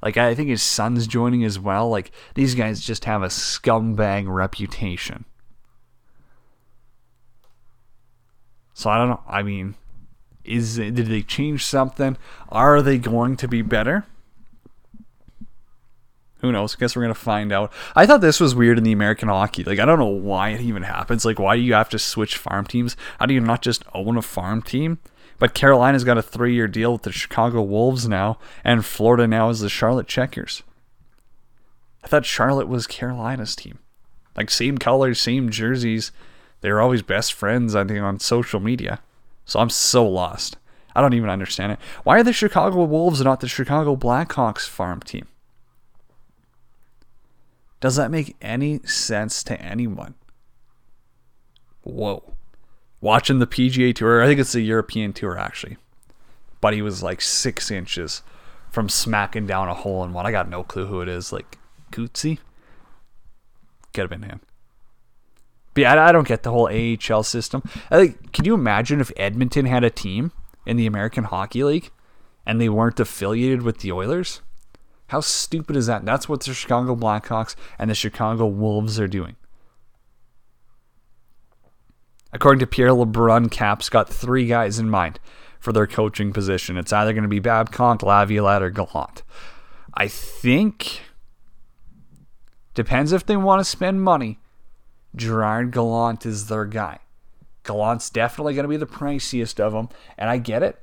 like 0.04 0.18
I 0.18 0.34
think 0.34 0.50
his 0.50 0.62
son's 0.62 1.06
joining 1.06 1.44
as 1.44 1.58
well. 1.58 1.88
Like 1.88 2.12
these 2.34 2.54
guys 2.54 2.80
just 2.80 3.06
have 3.06 3.22
a 3.22 3.28
scumbag 3.28 4.26
reputation. 4.28 5.24
So 8.74 8.90
I 8.90 8.98
don't 8.98 9.08
know. 9.08 9.22
I 9.26 9.42
mean, 9.42 9.76
is 10.44 10.76
did 10.76 10.96
they 10.96 11.22
change 11.22 11.64
something? 11.64 12.18
Are 12.50 12.82
they 12.82 12.98
going 12.98 13.38
to 13.38 13.48
be 13.48 13.62
better? 13.62 14.04
Who 16.40 16.52
knows? 16.52 16.76
I 16.76 16.80
guess 16.80 16.94
we're 16.94 17.02
gonna 17.02 17.14
find 17.14 17.50
out. 17.50 17.72
I 17.96 18.04
thought 18.04 18.20
this 18.20 18.40
was 18.40 18.54
weird 18.54 18.76
in 18.76 18.84
the 18.84 18.92
American 18.92 19.30
hockey. 19.30 19.64
Like 19.64 19.78
I 19.78 19.86
don't 19.86 19.98
know 19.98 20.04
why 20.04 20.50
it 20.50 20.60
even 20.60 20.82
happens. 20.82 21.24
Like 21.24 21.38
why 21.38 21.56
do 21.56 21.62
you 21.62 21.72
have 21.72 21.88
to 21.88 21.98
switch 21.98 22.36
farm 22.36 22.66
teams? 22.66 22.94
How 23.18 23.24
do 23.24 23.32
you 23.32 23.40
not 23.40 23.62
just 23.62 23.84
own 23.94 24.18
a 24.18 24.22
farm 24.22 24.60
team? 24.60 24.98
But 25.38 25.54
Carolina's 25.54 26.04
got 26.04 26.18
a 26.18 26.22
three-year 26.22 26.68
deal 26.68 26.92
with 26.92 27.02
the 27.02 27.12
Chicago 27.12 27.62
Wolves 27.62 28.08
now, 28.08 28.38
and 28.62 28.84
Florida 28.84 29.26
now 29.26 29.48
is 29.48 29.60
the 29.60 29.68
Charlotte 29.68 30.06
Checkers. 30.06 30.62
I 32.02 32.06
thought 32.06 32.26
Charlotte 32.26 32.68
was 32.68 32.86
Carolina's 32.86 33.56
team. 33.56 33.78
Like 34.36 34.50
same 34.50 34.78
colors, 34.78 35.20
same 35.20 35.50
jerseys. 35.50 36.12
They 36.60 36.70
were 36.70 36.80
always 36.80 37.02
best 37.02 37.32
friends, 37.32 37.74
I 37.74 37.84
think, 37.84 38.00
on 38.00 38.20
social 38.20 38.60
media. 38.60 39.00
So 39.44 39.60
I'm 39.60 39.70
so 39.70 40.06
lost. 40.06 40.56
I 40.94 41.00
don't 41.00 41.14
even 41.14 41.30
understand 41.30 41.72
it. 41.72 41.78
Why 42.04 42.20
are 42.20 42.22
the 42.22 42.32
Chicago 42.32 42.84
Wolves 42.84 43.20
not 43.20 43.40
the 43.40 43.48
Chicago 43.48 43.96
Blackhawks 43.96 44.68
farm 44.68 45.00
team? 45.00 45.26
Does 47.80 47.96
that 47.96 48.10
make 48.10 48.36
any 48.40 48.80
sense 48.84 49.42
to 49.44 49.60
anyone? 49.60 50.14
Whoa. 51.82 52.34
Watching 53.04 53.38
the 53.38 53.46
PGA 53.46 53.94
Tour, 53.94 54.22
I 54.22 54.26
think 54.26 54.40
it's 54.40 54.52
the 54.52 54.62
European 54.62 55.12
Tour 55.12 55.36
actually. 55.36 55.76
But 56.62 56.72
he 56.72 56.80
was 56.80 57.02
like 57.02 57.20
six 57.20 57.70
inches 57.70 58.22
from 58.70 58.88
smacking 58.88 59.46
down 59.46 59.68
a 59.68 59.74
hole 59.74 60.02
in 60.04 60.14
one. 60.14 60.24
I 60.24 60.30
got 60.30 60.48
no 60.48 60.62
clue 60.62 60.86
who 60.86 61.02
it 61.02 61.08
is. 61.10 61.30
Like 61.30 61.58
Gootsy? 61.92 62.38
Could 63.92 64.00
have 64.00 64.10
been 64.10 64.22
him. 64.22 64.40
But 65.74 65.82
yeah, 65.82 66.02
I 66.02 66.12
don't 66.12 66.26
get 66.26 66.44
the 66.44 66.50
whole 66.50 66.70
AHL 66.70 67.24
system. 67.24 67.62
Like, 67.90 68.32
can 68.32 68.46
you 68.46 68.54
imagine 68.54 69.02
if 69.02 69.12
Edmonton 69.18 69.66
had 69.66 69.84
a 69.84 69.90
team 69.90 70.32
in 70.64 70.78
the 70.78 70.86
American 70.86 71.24
Hockey 71.24 71.62
League 71.62 71.90
and 72.46 72.58
they 72.58 72.70
weren't 72.70 72.98
affiliated 72.98 73.60
with 73.60 73.80
the 73.80 73.92
Oilers? 73.92 74.40
How 75.08 75.20
stupid 75.20 75.76
is 75.76 75.84
that? 75.88 76.06
That's 76.06 76.26
what 76.26 76.40
the 76.40 76.54
Chicago 76.54 76.96
Blackhawks 76.96 77.54
and 77.78 77.90
the 77.90 77.94
Chicago 77.94 78.46
Wolves 78.46 78.98
are 78.98 79.08
doing. 79.08 79.36
According 82.34 82.58
to 82.58 82.66
Pierre 82.66 82.90
LeBrun, 82.90 83.48
Caps 83.48 83.88
got 83.88 84.08
three 84.08 84.46
guys 84.48 84.80
in 84.80 84.90
mind 84.90 85.20
for 85.60 85.72
their 85.72 85.86
coaching 85.86 86.32
position. 86.32 86.76
It's 86.76 86.92
either 86.92 87.12
going 87.12 87.22
to 87.22 87.28
be 87.28 87.38
Babcock, 87.38 88.02
Laviolette, 88.02 88.60
or 88.60 88.70
Gallant. 88.70 89.22
I 89.94 90.08
think 90.08 91.02
depends 92.74 93.12
if 93.12 93.24
they 93.24 93.36
want 93.36 93.60
to 93.60 93.64
spend 93.64 94.02
money. 94.02 94.40
Gerard 95.14 95.70
Gallant 95.70 96.26
is 96.26 96.48
their 96.48 96.64
guy. 96.64 96.98
Gallant's 97.62 98.10
definitely 98.10 98.54
going 98.54 98.64
to 98.64 98.68
be 98.68 98.76
the 98.76 98.84
priciest 98.84 99.60
of 99.60 99.72
them, 99.72 99.88
and 100.18 100.28
I 100.28 100.38
get 100.38 100.64
it. 100.64 100.80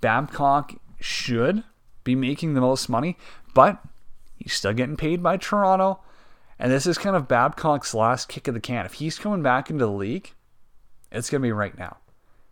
Babcock 0.00 0.74
should 1.00 1.64
be 2.04 2.14
making 2.14 2.54
the 2.54 2.60
most 2.60 2.88
money, 2.88 3.18
but 3.52 3.82
he's 4.36 4.52
still 4.52 4.72
getting 4.72 4.96
paid 4.96 5.24
by 5.24 5.38
Toronto. 5.38 6.00
And 6.56 6.70
this 6.70 6.86
is 6.86 6.98
kind 6.98 7.16
of 7.16 7.26
Babcock's 7.26 7.94
last 7.94 8.28
kick 8.28 8.46
of 8.46 8.54
the 8.54 8.60
can. 8.60 8.86
If 8.86 8.94
he's 8.94 9.18
coming 9.18 9.42
back 9.42 9.70
into 9.70 9.84
the 9.84 9.90
league, 9.90 10.30
it's 11.14 11.30
going 11.30 11.40
to 11.40 11.46
be 11.46 11.52
right 11.52 11.76
now. 11.78 11.98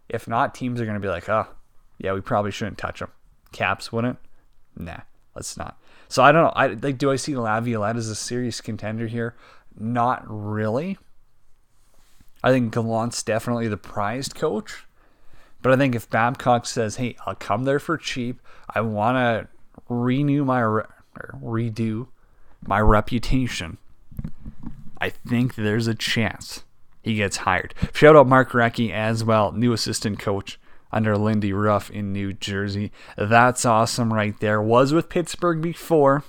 If 0.09 0.29
not, 0.29 0.55
teams 0.55 0.81
are 0.81 0.85
going 0.85 0.95
to 0.95 1.01
be 1.01 1.09
like, 1.09 1.29
oh, 1.29 1.49
yeah, 1.99 2.13
we 2.13 2.21
probably 2.21 2.51
shouldn't 2.51 2.79
touch 2.79 3.01
him. 3.01 3.09
Caps 3.53 3.93
wouldn't? 3.93 4.19
Nah, 4.77 5.01
let's 5.35 5.57
not. 5.57 5.79
So 6.09 6.23
I 6.23 6.33
don't 6.33 6.45
know. 6.45 6.53
I 6.55 6.67
like. 6.67 6.99
Do 6.99 7.11
I 7.11 7.17
see 7.17 7.37
Laviolette 7.37 7.97
as 7.97 8.09
a 8.09 8.15
serious 8.15 8.61
contender 8.61 9.07
here? 9.07 9.35
Not 9.79 10.25
really. 10.27 10.99
I 12.43 12.51
think 12.51 12.75
Gallant's 12.75 13.23
definitely 13.23 13.69
the 13.69 13.77
prized 13.77 14.35
coach. 14.35 14.85
But 15.63 15.73
I 15.73 15.77
think 15.77 15.95
if 15.95 16.11
Babcock 16.11 16.67
says, 16.67 16.97
"Hey, 16.97 17.17
I'll 17.27 17.35
come 17.35 17.65
there 17.65 17.79
for 17.79 17.97
cheap. 17.97 18.43
I 18.69 18.81
want 18.83 19.17
to 19.17 19.49
renew 19.89 20.45
my 20.45 20.61
re- 20.61 20.85
redo 21.41 22.09
my 22.67 22.81
reputation," 22.81 23.79
I 25.01 25.09
think 25.09 25.55
there's 25.55 25.87
a 25.87 25.95
chance 25.95 26.65
he 27.03 27.15
gets 27.15 27.39
hired. 27.39 27.75
Shout 27.93 28.17
out 28.17 28.29
Mark 28.29 28.53
Recchi 28.53 28.93
as 28.93 29.25
well, 29.25 29.53
new 29.53 29.73
assistant 29.73 30.19
coach 30.19 30.59
under 30.93 31.17
Lindy 31.17 31.53
Ruff 31.53 31.91
in 31.91 32.13
New 32.13 32.33
Jersey. 32.33 32.93
That's 33.17 33.65
awesome 33.65 34.13
right 34.13 34.39
there. 34.41 34.61
Was 34.61 34.93
with 34.93 35.09
Pittsburgh 35.09 35.61
before. 35.61 36.23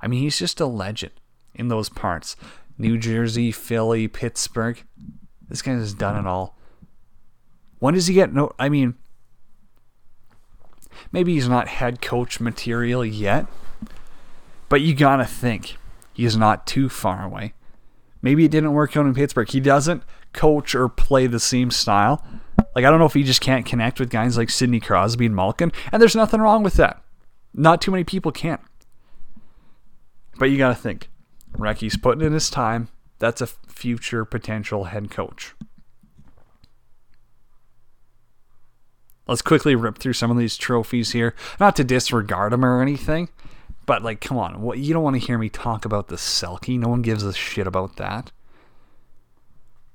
I 0.00 0.06
mean, 0.06 0.20
he's 0.20 0.38
just 0.38 0.60
a 0.60 0.66
legend 0.66 1.12
in 1.54 1.68
those 1.68 1.88
parts. 1.88 2.36
New 2.78 2.98
Jersey, 2.98 3.50
Philly, 3.50 4.06
Pittsburgh. 4.08 4.82
This 5.48 5.62
guy 5.62 5.72
has 5.72 5.94
done 5.94 6.16
it 6.16 6.28
all. 6.28 6.56
When 7.78 7.94
does 7.94 8.06
he 8.06 8.14
get 8.14 8.32
no? 8.32 8.52
I 8.58 8.68
mean, 8.68 8.94
maybe 11.12 11.34
he's 11.34 11.48
not 11.48 11.68
head 11.68 12.00
coach 12.00 12.40
material 12.40 13.04
yet, 13.04 13.46
but 14.68 14.80
you 14.80 14.94
gotta 14.94 15.24
think 15.24 15.76
he's 16.12 16.36
not 16.36 16.66
too 16.66 16.88
far 16.88 17.24
away. 17.24 17.52
Maybe 18.22 18.44
it 18.44 18.50
didn't 18.50 18.72
work 18.72 18.96
out 18.96 19.06
in 19.06 19.14
Pittsburgh. 19.14 19.48
He 19.48 19.60
doesn't 19.60 20.02
coach 20.32 20.74
or 20.74 20.88
play 20.88 21.26
the 21.26 21.40
same 21.40 21.70
style. 21.70 22.24
Like 22.74 22.84
I 22.84 22.90
don't 22.90 22.98
know 22.98 23.06
if 23.06 23.14
he 23.14 23.22
just 23.22 23.40
can't 23.40 23.66
connect 23.66 24.00
with 24.00 24.10
guys 24.10 24.36
like 24.36 24.50
Sidney 24.50 24.80
Crosby 24.80 25.26
and 25.26 25.36
Malkin, 25.36 25.72
and 25.92 26.00
there's 26.00 26.16
nothing 26.16 26.40
wrong 26.40 26.62
with 26.62 26.74
that. 26.74 27.02
Not 27.54 27.80
too 27.80 27.90
many 27.90 28.04
people 28.04 28.32
can. 28.32 28.58
But 30.38 30.50
you 30.50 30.58
got 30.58 30.68
to 30.68 30.74
think, 30.74 31.08
Recchi's 31.56 31.96
putting 31.96 32.26
in 32.26 32.32
his 32.32 32.50
time. 32.50 32.88
That's 33.18 33.40
a 33.40 33.46
future 33.46 34.24
potential 34.26 34.84
head 34.84 35.10
coach. 35.10 35.54
Let's 39.26 39.42
quickly 39.42 39.74
rip 39.74 39.98
through 39.98 40.12
some 40.12 40.30
of 40.30 40.36
these 40.36 40.56
trophies 40.56 41.12
here. 41.12 41.34
Not 41.58 41.74
to 41.76 41.84
disregard 41.84 42.52
them 42.52 42.64
or 42.64 42.80
anything, 42.80 43.28
but 43.86 44.02
like, 44.02 44.20
come 44.20 44.38
on, 44.38 44.60
what 44.60 44.78
you 44.78 44.92
don't 44.92 45.02
want 45.02 45.14
to 45.14 45.24
hear 45.24 45.38
me 45.38 45.48
talk 45.48 45.84
about 45.84 46.08
the 46.08 46.16
Selke. 46.16 46.78
No 46.78 46.88
one 46.88 47.02
gives 47.02 47.22
a 47.22 47.32
shit 47.32 47.66
about 47.66 47.96
that. 47.96 48.32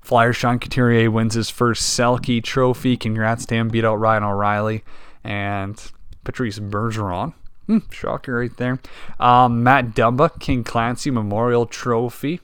Flyer 0.00 0.32
Sean 0.32 0.58
Couturier 0.58 1.10
wins 1.10 1.34
his 1.34 1.48
first 1.48 1.96
Selke 1.96 2.42
trophy. 2.42 2.96
Congrats 2.96 3.46
to 3.46 3.54
him. 3.54 3.68
Beat 3.68 3.84
out 3.84 3.96
Ryan 3.96 4.24
O'Reilly 4.24 4.82
and 5.22 5.80
Patrice 6.24 6.58
Bergeron. 6.58 7.34
Hmm, 7.68 7.78
shocker 7.90 8.34
right 8.34 8.56
there. 8.56 8.80
Um, 9.20 9.62
Matt 9.62 9.94
Dumba, 9.94 10.40
King 10.40 10.64
Clancy 10.64 11.12
Memorial 11.12 11.66
Trophy. 11.66 12.40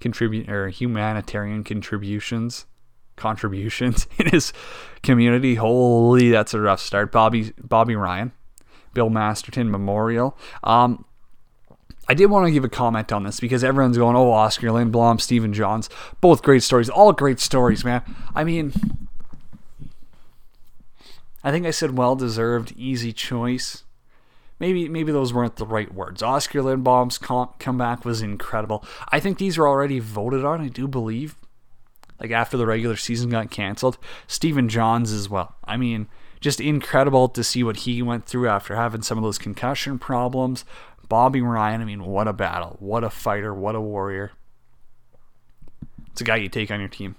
Contribute 0.00 0.50
or 0.50 0.68
humanitarian 0.68 1.62
contributions 1.62 2.66
contributions 3.16 4.06
in 4.18 4.26
his 4.28 4.52
community. 5.02 5.56
Holy, 5.56 6.30
that's 6.30 6.54
a 6.54 6.60
rough 6.60 6.80
start. 6.80 7.10
Bobby 7.10 7.52
Bobby 7.58 7.96
Ryan, 7.96 8.32
Bill 8.96 9.10
Masterton 9.10 9.70
Memorial. 9.70 10.38
Um, 10.64 11.04
I 12.08 12.14
did 12.14 12.26
want 12.26 12.46
to 12.46 12.50
give 12.50 12.64
a 12.64 12.68
comment 12.70 13.12
on 13.12 13.24
this 13.24 13.40
because 13.40 13.62
everyone's 13.62 13.98
going, 13.98 14.16
"Oh, 14.16 14.32
Oskar 14.32 14.68
Lindblom, 14.68 15.20
Stephen 15.20 15.52
Johns, 15.52 15.90
both 16.22 16.42
great 16.42 16.62
stories, 16.62 16.88
all 16.88 17.12
great 17.12 17.38
stories, 17.38 17.84
man." 17.84 18.02
I 18.34 18.42
mean, 18.42 18.72
I 21.44 21.50
think 21.50 21.66
I 21.66 21.72
said 21.72 21.98
well 21.98 22.16
deserved, 22.16 22.72
easy 22.74 23.12
choice. 23.12 23.84
Maybe 24.58 24.88
maybe 24.88 25.12
those 25.12 25.34
weren't 25.34 25.56
the 25.56 25.66
right 25.66 25.92
words. 25.92 26.22
Oskar 26.22 26.62
Lindblom's 26.62 27.18
comeback 27.58 28.06
was 28.06 28.22
incredible. 28.22 28.82
I 29.10 29.20
think 29.20 29.36
these 29.36 29.58
were 29.58 29.68
already 29.68 29.98
voted 29.98 30.42
on. 30.42 30.62
I 30.62 30.68
do 30.68 30.88
believe, 30.88 31.36
like 32.18 32.30
after 32.30 32.56
the 32.56 32.64
regular 32.64 32.96
season 32.96 33.28
got 33.28 33.50
canceled. 33.50 33.98
Stephen 34.26 34.70
Johns 34.70 35.12
as 35.12 35.28
well. 35.28 35.56
I 35.66 35.76
mean, 35.76 36.08
just 36.40 36.60
incredible 36.60 37.28
to 37.28 37.42
see 37.42 37.62
what 37.62 37.78
he 37.78 38.02
went 38.02 38.26
through 38.26 38.48
after 38.48 38.76
having 38.76 39.02
some 39.02 39.18
of 39.18 39.24
those 39.24 39.38
concussion 39.38 39.98
problems. 39.98 40.64
Bobby 41.08 41.40
Ryan, 41.40 41.80
I 41.80 41.84
mean, 41.84 42.04
what 42.04 42.28
a 42.28 42.32
battle. 42.32 42.76
What 42.80 43.04
a 43.04 43.10
fighter. 43.10 43.54
What 43.54 43.74
a 43.74 43.80
warrior. 43.80 44.32
It's 46.10 46.20
a 46.20 46.24
guy 46.24 46.36
you 46.36 46.48
take 46.48 46.70
on 46.70 46.80
your 46.80 46.88
team. 46.88 47.16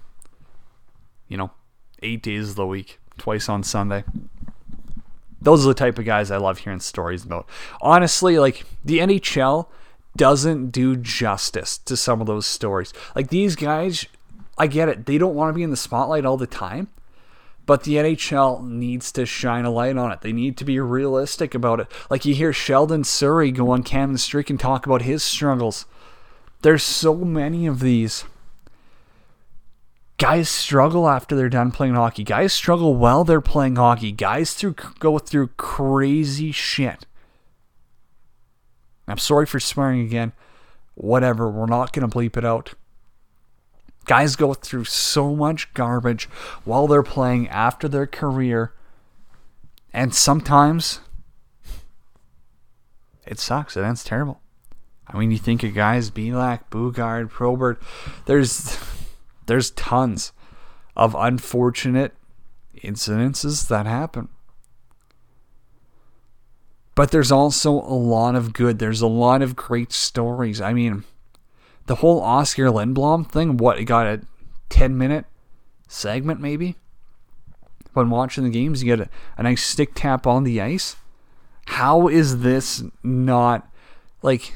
You 1.28 1.36
know, 1.36 1.50
eight 2.02 2.22
days 2.22 2.50
of 2.50 2.56
the 2.56 2.66
week, 2.66 2.98
twice 3.16 3.48
on 3.48 3.62
Sunday. 3.62 4.04
Those 5.40 5.64
are 5.64 5.68
the 5.68 5.74
type 5.74 5.98
of 5.98 6.04
guys 6.04 6.30
I 6.30 6.36
love 6.36 6.58
hearing 6.58 6.80
stories 6.80 7.24
about. 7.24 7.48
Honestly, 7.80 8.38
like 8.38 8.64
the 8.84 8.98
NHL 8.98 9.68
doesn't 10.16 10.70
do 10.70 10.96
justice 10.96 11.78
to 11.78 11.96
some 11.96 12.20
of 12.20 12.26
those 12.26 12.46
stories. 12.46 12.92
Like 13.14 13.28
these 13.28 13.54
guys, 13.54 14.06
I 14.58 14.66
get 14.66 14.88
it. 14.88 15.06
They 15.06 15.16
don't 15.16 15.34
want 15.34 15.50
to 15.50 15.54
be 15.54 15.62
in 15.62 15.70
the 15.70 15.76
spotlight 15.76 16.24
all 16.24 16.36
the 16.36 16.46
time. 16.46 16.88
But 17.68 17.82
the 17.82 17.96
NHL 17.96 18.66
needs 18.66 19.12
to 19.12 19.26
shine 19.26 19.66
a 19.66 19.70
light 19.70 19.98
on 19.98 20.10
it. 20.10 20.22
They 20.22 20.32
need 20.32 20.56
to 20.56 20.64
be 20.64 20.80
realistic 20.80 21.54
about 21.54 21.80
it. 21.80 21.88
Like 22.08 22.24
you 22.24 22.34
hear 22.34 22.50
Sheldon 22.50 23.02
Souray 23.02 23.54
go 23.54 23.72
on 23.72 23.82
Cam 23.82 24.08
and 24.08 24.18
Strick 24.18 24.48
and 24.48 24.58
talk 24.58 24.86
about 24.86 25.02
his 25.02 25.22
struggles. 25.22 25.84
There's 26.62 26.82
so 26.82 27.14
many 27.14 27.66
of 27.66 27.80
these. 27.80 28.24
Guys 30.16 30.48
struggle 30.48 31.10
after 31.10 31.36
they're 31.36 31.50
done 31.50 31.70
playing 31.70 31.92
hockey. 31.92 32.24
Guys 32.24 32.54
struggle 32.54 32.94
while 32.94 33.22
they're 33.22 33.42
playing 33.42 33.76
hockey. 33.76 34.12
Guys 34.12 34.54
through 34.54 34.76
go 34.98 35.18
through 35.18 35.48
crazy 35.58 36.52
shit. 36.52 37.04
I'm 39.06 39.18
sorry 39.18 39.44
for 39.44 39.60
swearing 39.60 40.00
again. 40.00 40.32
Whatever, 40.94 41.50
we're 41.50 41.66
not 41.66 41.92
going 41.92 42.08
to 42.08 42.16
bleep 42.16 42.38
it 42.38 42.46
out. 42.46 42.72
Guys 44.08 44.34
go 44.34 44.54
through 44.54 44.84
so 44.84 45.36
much 45.36 45.72
garbage 45.74 46.24
while 46.64 46.88
they're 46.88 47.02
playing 47.04 47.46
after 47.48 47.86
their 47.86 48.06
career. 48.06 48.72
And 49.92 50.14
sometimes 50.14 51.00
it 53.26 53.38
sucks. 53.38 53.76
It 53.76 53.82
ends 53.82 54.02
terrible. 54.02 54.40
I 55.06 55.18
mean, 55.18 55.30
you 55.30 55.38
think 55.38 55.62
of 55.62 55.74
guys 55.74 56.10
Belak, 56.10 56.70
Boogaard, 56.70 57.30
Probert. 57.30 57.80
There's 58.26 58.78
there's 59.46 59.70
tons 59.72 60.32
of 60.96 61.14
unfortunate 61.14 62.14
incidences 62.82 63.68
that 63.68 63.86
happen. 63.86 64.28
But 66.94 67.10
there's 67.10 67.30
also 67.30 67.72
a 67.72 67.94
lot 67.94 68.34
of 68.34 68.52
good. 68.52 68.78
There's 68.78 69.02
a 69.02 69.06
lot 69.06 69.42
of 69.42 69.54
great 69.54 69.92
stories. 69.92 70.60
I 70.60 70.72
mean, 70.72 71.04
the 71.88 71.96
whole 71.96 72.20
Oskar 72.20 72.66
Lindblom 72.66 73.30
thing, 73.30 73.56
what, 73.56 73.78
it 73.78 73.84
got 73.84 74.06
a 74.06 74.20
10 74.68 74.96
minute 74.96 75.24
segment 75.88 76.40
maybe? 76.40 76.76
When 77.94 78.10
watching 78.10 78.44
the 78.44 78.50
games, 78.50 78.82
you 78.82 78.96
get 78.96 79.06
a, 79.06 79.10
a 79.36 79.42
nice 79.42 79.64
stick 79.64 79.92
tap 79.94 80.26
on 80.26 80.44
the 80.44 80.60
ice. 80.60 80.96
How 81.66 82.06
is 82.08 82.40
this 82.40 82.82
not 83.02 83.68
like 84.22 84.54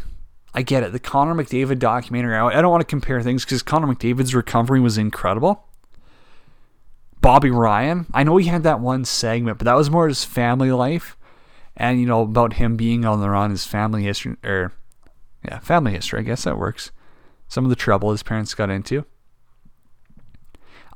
I 0.54 0.62
get 0.62 0.82
it. 0.82 0.92
The 0.92 0.98
Connor 0.98 1.34
McDavid 1.34 1.78
documentary, 1.78 2.36
I 2.36 2.60
don't 2.60 2.70
want 2.70 2.82
to 2.82 2.86
compare 2.86 3.22
things 3.22 3.44
because 3.44 3.62
Connor 3.62 3.86
McDavid's 3.86 4.34
recovery 4.34 4.80
was 4.80 4.98
incredible. 4.98 5.64
Bobby 7.22 7.50
Ryan, 7.50 8.06
I 8.12 8.24
know 8.24 8.36
he 8.36 8.48
had 8.48 8.64
that 8.64 8.80
one 8.80 9.04
segment, 9.04 9.58
but 9.58 9.64
that 9.64 9.76
was 9.76 9.88
more 9.88 10.08
his 10.08 10.24
family 10.24 10.72
life 10.72 11.16
and, 11.76 12.00
you 12.00 12.06
know, 12.06 12.22
about 12.22 12.54
him 12.54 12.76
being 12.76 13.04
on 13.04 13.20
the 13.20 13.30
run, 13.30 13.50
his 13.50 13.64
family 13.64 14.02
history, 14.02 14.36
or, 14.44 14.72
yeah, 15.44 15.60
family 15.60 15.92
history, 15.92 16.20
I 16.20 16.22
guess 16.22 16.44
that 16.44 16.58
works. 16.58 16.90
Some 17.52 17.66
of 17.66 17.68
the 17.68 17.76
trouble 17.76 18.12
his 18.12 18.22
parents 18.22 18.54
got 18.54 18.70
into. 18.70 19.04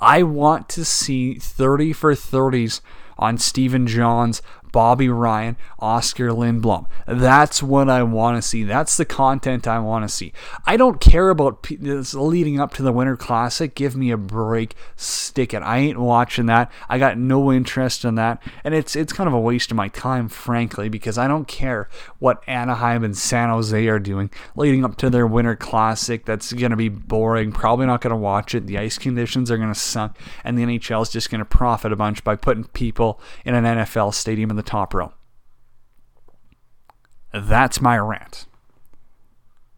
I 0.01 0.23
want 0.23 0.71
to 0.71 0.87
see 0.87 1.35
30 1.35 1.93
for 1.93 2.15
30s 2.15 2.81
on 3.19 3.37
Stephen 3.37 3.87
Johns 3.87 4.41
Bobby 4.77 5.09
Ryan, 5.09 5.57
Oskar 5.79 6.29
Lindblom. 6.33 6.85
That's 7.07 7.63
what 7.63 7.89
I 7.89 8.03
want 8.03 8.37
to 8.37 8.47
see. 8.47 8.63
That's 8.63 8.99
the 8.99 9.07
content 9.07 9.67
I 9.67 9.79
want 9.79 10.05
to 10.05 10.15
see. 10.15 10.35
I 10.67 10.77
don't 10.77 11.01
care 11.01 11.31
about 11.31 11.63
this 11.81 12.13
leading 12.13 12.61
up 12.61 12.75
to 12.75 12.83
the 12.83 12.93
Winter 12.93 13.17
Classic. 13.17 13.75
Give 13.75 13.97
me 13.97 14.11
a 14.11 14.19
break. 14.19 14.75
Stick 14.95 15.55
it. 15.55 15.63
I 15.63 15.79
ain't 15.79 15.99
watching 15.99 16.45
that. 16.47 16.71
I 16.91 16.99
got 16.99 17.17
no 17.17 17.51
interest 17.51 18.05
in 18.05 18.17
that, 18.17 18.43
and 18.65 18.75
it's 18.75 18.95
it's 18.95 19.15
kind 19.15 19.27
of 19.27 19.33
a 19.33 19.41
waste 19.41 19.71
of 19.71 19.79
my 19.79 19.89
time, 19.89 20.29
frankly, 20.29 20.91
because 20.91 21.17
I 21.17 21.27
don't 21.27 21.49
care 21.49 21.89
what 22.19 22.47
Anaheim 22.47 23.03
and 23.03 23.17
San 23.17 23.49
Jose 23.49 23.87
are 23.87 23.99
doing 23.99 24.29
leading 24.57 24.85
up 24.85 24.99
to 24.99 25.09
their 25.09 25.27
Winter 25.27 25.57
Classic. 25.57 26.27
That's 26.27 26.53
gonna 26.53 26.77
be 26.77 26.91
boring. 26.91 27.51
Probably 27.51 27.87
not 27.87 28.03
gonna 28.03 28.15
watch 28.15 28.55
it. 28.55 28.67
The 28.67 28.77
ice 28.77 28.99
conditions 28.99 29.51
are 29.51 29.57
gonna 29.57 29.75
suck, 29.75 30.19
and 30.45 30.59
the 30.59 30.65
NHL 30.65 31.01
is 31.01 31.09
just 31.09 31.31
gonna 31.31 31.47
profit 31.47 31.93
a 31.93 31.97
bunch 31.97 32.23
by 32.23 32.37
putting 32.37 32.65
people 32.65 33.19
in 33.47 33.55
an 33.55 33.65
NFL 33.65 34.13
stadium 34.13 34.51
in 34.51 34.57
the 34.57 34.66
top 34.67 34.93
row. 34.93 35.13
That's 37.33 37.81
my 37.81 37.99
rant. 37.99 38.47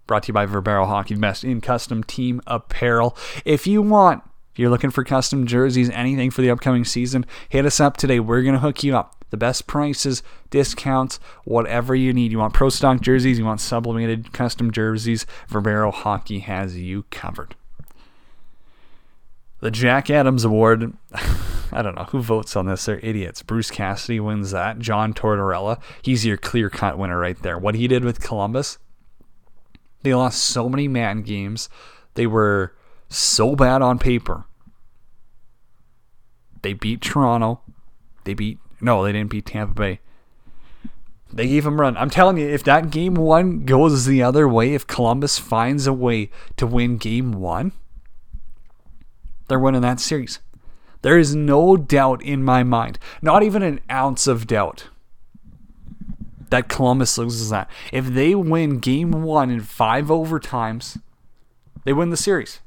Brought 0.07 0.25
to 0.25 0.29
you 0.29 0.35
by 0.35 0.47
Verbero 0.47 0.87
Hockey, 0.87 1.15
best 1.17 1.45
in 1.45 1.61
custom 1.61 2.03
team 2.03 2.41
apparel. 2.47 3.17
If 3.45 3.67
you 3.67 3.83
want, 3.83 4.23
if 4.53 4.59
you're 4.59 4.71
looking 4.71 4.91
for 4.91 5.05
custom 5.05 5.47
jerseys, 5.47 5.91
anything 5.91 6.31
for 6.31 6.41
the 6.41 6.51
upcoming 6.51 6.85
season, 6.85 7.27
hit 7.49 7.67
us 7.67 7.79
up 7.79 7.97
today. 7.97 8.19
We're 8.19 8.43
going 8.43 8.55
to 8.55 8.61
hook 8.61 8.83
you 8.83 8.97
up. 8.97 9.15
The 9.31 9.37
best 9.37 9.67
prices, 9.67 10.23
discounts, 10.49 11.21
whatever 11.45 11.95
you 11.95 12.15
need. 12.15 12.33
You 12.33 12.39
want 12.39 12.55
pro 12.55 12.71
stock 12.71 13.03
jerseys, 13.03 13.39
you 13.39 13.45
want 13.45 13.61
sublimated 13.61 14.33
custom 14.33 14.71
jerseys, 14.71 15.27
Verbero 15.51 15.93
Hockey 15.93 16.39
has 16.39 16.79
you 16.79 17.03
covered. 17.11 17.55
The 19.61 19.71
Jack 19.71 20.11
Adams 20.11 20.45
Award. 20.45 20.93
I 21.73 21.83
don't 21.83 21.97
know 21.97 22.05
who 22.05 22.23
votes 22.23 22.57
on 22.57 22.67
this. 22.67 22.87
They're 22.87 23.01
idiots. 23.01 23.43
Bruce 23.43 23.71
Cassidy 23.71 24.21
wins 24.21 24.53
that. 24.53 24.79
John 24.79 25.13
Tortorella, 25.13 25.81
he's 26.01 26.25
your 26.25 26.37
clear 26.37 26.71
cut 26.71 26.97
winner 26.97 27.19
right 27.19 27.41
there. 27.43 27.59
What 27.59 27.75
he 27.75 27.89
did 27.89 28.05
with 28.05 28.21
Columbus, 28.21 28.79
they 30.03 30.15
lost 30.15 30.43
so 30.43 30.69
many 30.69 30.89
man 30.89 31.23
games. 31.23 31.69
They 32.15 32.27
were 32.27 32.75
so 33.09 33.55
bad 33.55 33.83
on 33.83 33.99
paper. 33.99 34.45
They 36.63 36.73
beat 36.73 37.03
Toronto. 37.03 37.61
They 38.25 38.35
beat 38.35 38.59
no, 38.81 39.03
they 39.03 39.13
didn't 39.13 39.31
beat 39.31 39.47
Tampa 39.47 39.75
Bay. 39.75 40.01
They 41.33 41.49
gave 41.49 41.67
him 41.67 41.81
run. 41.81 41.97
I'm 41.97 42.11
telling 42.11 42.39
you, 42.39 42.49
if 42.49 42.65
that 42.65 42.91
game 42.91 43.15
one 43.15 43.65
goes 43.65 44.07
the 44.07 44.23
other 44.23 44.49
way, 44.49 44.75
if 44.75 44.87
Columbus 44.87 45.39
finds 45.39 45.87
a 45.87 45.93
way 45.93 46.31
to 46.57 46.67
win 46.67 46.97
game 46.97 47.33
one, 47.33 47.73
they're 49.49 49.59
winning 49.59 49.83
that 49.83 50.01
series. 50.01 50.39
There 51.03 51.19
is 51.19 51.35
no 51.35 51.77
doubt 51.77 52.23
in 52.23 52.45
my 52.45 52.63
mind, 52.63 52.99
not 53.23 53.43
even 53.43 53.63
an 53.63 53.81
ounce 53.91 54.27
of 54.27 54.47
doubt, 54.47 54.89
that 56.51 56.69
Columbus 56.69 57.19
loses 57.19 57.51
that. 57.51 57.71
If 57.93 58.07
they 58.07 58.35
win 58.35 58.79
game 58.79 59.23
one 59.23 59.51
in 59.51 59.61
five 59.61 60.07
overtimes, 60.07 61.01
they 61.85 61.93
win 61.93 62.11
the 62.11 62.17
series. 62.17 62.61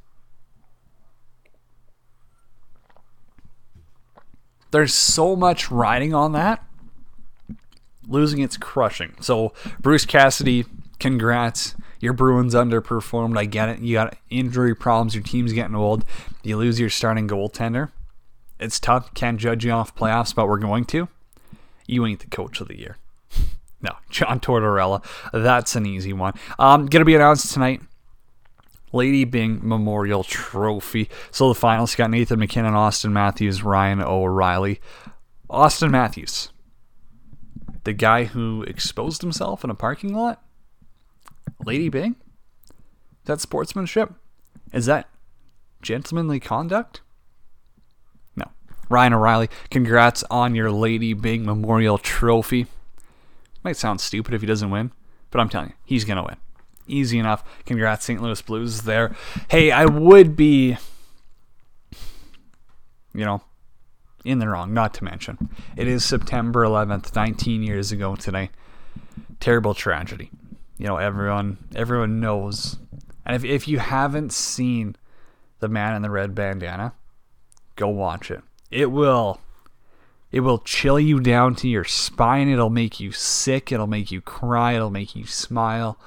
There's 4.71 4.93
so 4.93 5.35
much 5.35 5.69
riding 5.69 6.13
on 6.13 6.31
that. 6.31 6.63
Losing 8.07 8.39
it's 8.39 8.57
crushing. 8.57 9.13
So, 9.19 9.53
Bruce 9.81 10.05
Cassidy, 10.05 10.65
congrats. 10.99 11.75
Your 12.01 12.13
Bruins 12.13 12.53
underperformed. 12.53 13.37
I 13.37 13.45
get 13.45 13.69
it. 13.69 13.79
You 13.79 13.93
got 13.93 14.17
injury 14.29 14.75
problems. 14.75 15.15
Your 15.15 15.23
team's 15.23 15.53
getting 15.53 15.75
old. 15.75 16.03
You 16.43 16.57
lose 16.57 16.79
your 16.79 16.89
starting 16.89 17.27
goaltender. 17.27 17.91
It's 18.59 18.79
tough. 18.79 19.13
Can't 19.13 19.39
judge 19.39 19.63
you 19.63 19.71
off 19.71 19.95
playoffs, 19.95 20.35
but 20.35 20.47
we're 20.47 20.57
going 20.57 20.85
to. 20.85 21.07
You 21.87 22.05
ain't 22.05 22.19
the 22.19 22.27
coach 22.27 22.59
of 22.59 22.67
the 22.67 22.77
year. 22.77 22.97
no, 23.81 23.91
John 24.09 24.39
Tortorella. 24.39 25.03
That's 25.31 25.75
an 25.75 25.85
easy 25.85 26.11
one. 26.11 26.33
Um, 26.59 26.87
gonna 26.87 27.05
be 27.05 27.15
announced 27.15 27.53
tonight. 27.53 27.81
Lady 28.93 29.23
Byng 29.23 29.61
Memorial 29.63 30.23
Trophy. 30.23 31.09
So 31.31 31.47
the 31.47 31.55
finals 31.55 31.95
got 31.95 32.09
Nathan 32.09 32.39
MacKinnon, 32.39 32.73
Auston 32.73 33.11
Matthews, 33.11 33.63
Ryan 33.63 34.01
O'Reilly. 34.01 34.81
Auston 35.49 35.91
Matthews, 35.91 36.49
the 37.83 37.93
guy 37.93 38.23
who 38.23 38.63
exposed 38.63 39.21
himself 39.21 39.63
in 39.63 39.69
a 39.69 39.75
parking 39.75 40.13
lot. 40.13 40.41
Lady 41.65 41.89
Byng? 41.89 42.15
Is 42.69 43.25
that 43.25 43.41
sportsmanship? 43.41 44.13
Is 44.73 44.85
that 44.85 45.09
gentlemanly 45.81 46.39
conduct? 46.39 47.01
No. 48.35 48.45
Ryan 48.89 49.13
O'Reilly, 49.13 49.49
congrats 49.69 50.23
on 50.31 50.55
your 50.55 50.71
Lady 50.71 51.13
Byng 51.13 51.45
Memorial 51.45 51.97
Trophy. 51.97 52.67
Might 53.63 53.77
sound 53.77 54.01
stupid 54.01 54.33
if 54.33 54.41
he 54.41 54.47
doesn't 54.47 54.71
win, 54.71 54.91
but 55.29 55.39
I'm 55.39 55.49
telling 55.49 55.69
you, 55.69 55.75
he's 55.85 56.05
going 56.05 56.17
to 56.17 56.23
win. 56.23 56.37
Easy 56.87 57.19
enough. 57.19 57.43
Congrats, 57.65 58.05
St. 58.05 58.21
Louis 58.21 58.41
Blues 58.41 58.81
there. 58.81 59.15
Hey, 59.49 59.71
I 59.71 59.85
would 59.85 60.35
be, 60.35 60.77
you 63.13 63.25
know, 63.25 63.43
in 64.25 64.39
the 64.39 64.47
wrong, 64.47 64.73
not 64.73 64.93
to 64.95 65.03
mention. 65.03 65.49
It 65.75 65.87
is 65.87 66.03
September 66.03 66.63
11th, 66.63 67.15
19 67.15 67.63
years 67.63 67.91
ago 67.91 68.15
today. 68.15 68.49
Terrible 69.39 69.73
tragedy. 69.73 70.31
You 70.77 70.87
know, 70.87 70.97
everyone 70.97 71.57
everyone 71.75 72.19
knows. 72.19 72.77
And 73.25 73.35
if, 73.35 73.43
if 73.43 73.67
you 73.67 73.79
haven't 73.79 74.33
seen 74.33 74.95
The 75.59 75.67
Man 75.67 75.95
in 75.95 76.01
the 76.01 76.09
Red 76.09 76.33
Bandana, 76.33 76.93
go 77.75 77.87
watch 77.87 78.31
it. 78.31 78.41
It 78.71 78.91
will 78.91 79.39
it 80.31 80.39
will 80.41 80.59
chill 80.59 80.99
you 80.99 81.19
down 81.19 81.55
to 81.55 81.67
your 81.67 81.83
spine. 81.83 82.47
It'll 82.47 82.69
make 82.69 82.99
you 82.99 83.11
sick. 83.11 83.71
It'll 83.71 83.87
make 83.87 84.11
you 84.11 84.21
cry. 84.21 84.73
It'll 84.73 84.89
make 84.89 85.15
you 85.15 85.25
smile. 85.25 85.99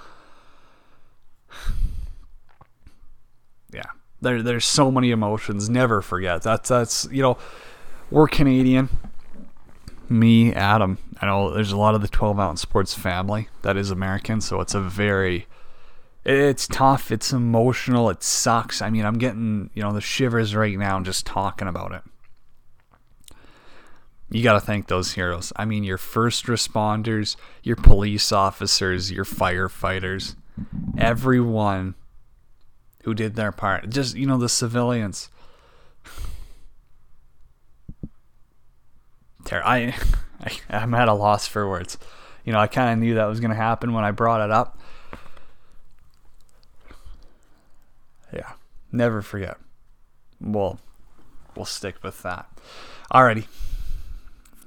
yeah. 3.72 3.82
There 4.20 4.43
there's 4.43 4.64
so 4.64 4.91
many 4.91 5.11
emotions. 5.11 5.68
Never 5.68 6.01
forget. 6.01 6.43
That's 6.43 6.68
that's 6.68 7.07
you 7.11 7.22
know, 7.22 7.36
we're 8.11 8.28
Canadian. 8.28 8.88
Me, 10.09 10.52
Adam. 10.52 10.98
I 11.20 11.26
know 11.26 11.52
there's 11.52 11.72
a 11.72 11.76
lot 11.76 11.94
of 11.94 12.02
the 12.02 12.09
12 12.09 12.38
ounce 12.38 12.61
sports 12.61 12.94
family 12.94 13.48
that 13.62 13.76
is 13.76 13.90
American, 13.90 14.40
so 14.40 14.61
it's 14.61 14.74
a 14.74 14.80
very 14.80 15.46
it's 16.24 16.66
tough, 16.66 17.12
it's 17.12 17.32
emotional, 17.32 18.09
it 18.09 18.22
sucks. 18.22 18.80
I 18.80 18.88
mean, 18.88 19.05
I'm 19.05 19.18
getting, 19.18 19.68
you 19.74 19.82
know, 19.82 19.92
the 19.92 20.00
shivers 20.00 20.55
right 20.55 20.78
now 20.78 20.98
just 21.00 21.26
talking 21.26 21.68
about 21.68 21.92
it 21.92 22.02
you 24.34 24.42
got 24.42 24.55
to 24.55 24.61
thank 24.61 24.88
those 24.88 25.12
heroes. 25.12 25.52
I 25.55 25.64
mean, 25.64 25.84
your 25.84 25.96
first 25.96 26.46
responders, 26.46 27.36
your 27.62 27.76
police 27.76 28.32
officers, 28.32 29.12
your 29.12 29.24
firefighters, 29.24 30.34
everyone 30.98 31.94
who 33.05 33.14
did 33.14 33.36
their 33.36 33.52
part. 33.52 33.90
Just, 33.90 34.16
you 34.16 34.26
know, 34.26 34.36
the 34.36 34.48
civilians. 34.48 35.28
I, 39.53 39.95
I, 40.40 40.59
I'm 40.70 40.95
at 40.95 41.09
a 41.09 41.14
loss 41.14 41.47
for 41.47 41.68
words. 41.68 41.99
You 42.45 42.53
know, 42.53 42.59
I 42.59 42.66
kind 42.66 42.92
of 42.92 42.99
knew 42.99 43.14
that 43.14 43.26
was 43.26 43.40
going 43.40 43.51
to 43.51 43.57
happen 43.57 43.92
when 43.92 44.05
I 44.05 44.11
brought 44.11 44.42
it 44.42 44.51
up. 44.51 44.78
Yeah, 48.32 48.53
never 48.92 49.22
forget. 49.22 49.57
Well, 50.40 50.78
we'll 51.57 51.64
stick 51.64 52.03
with 52.03 52.22
that. 52.22 52.49
Alrighty 53.12 53.47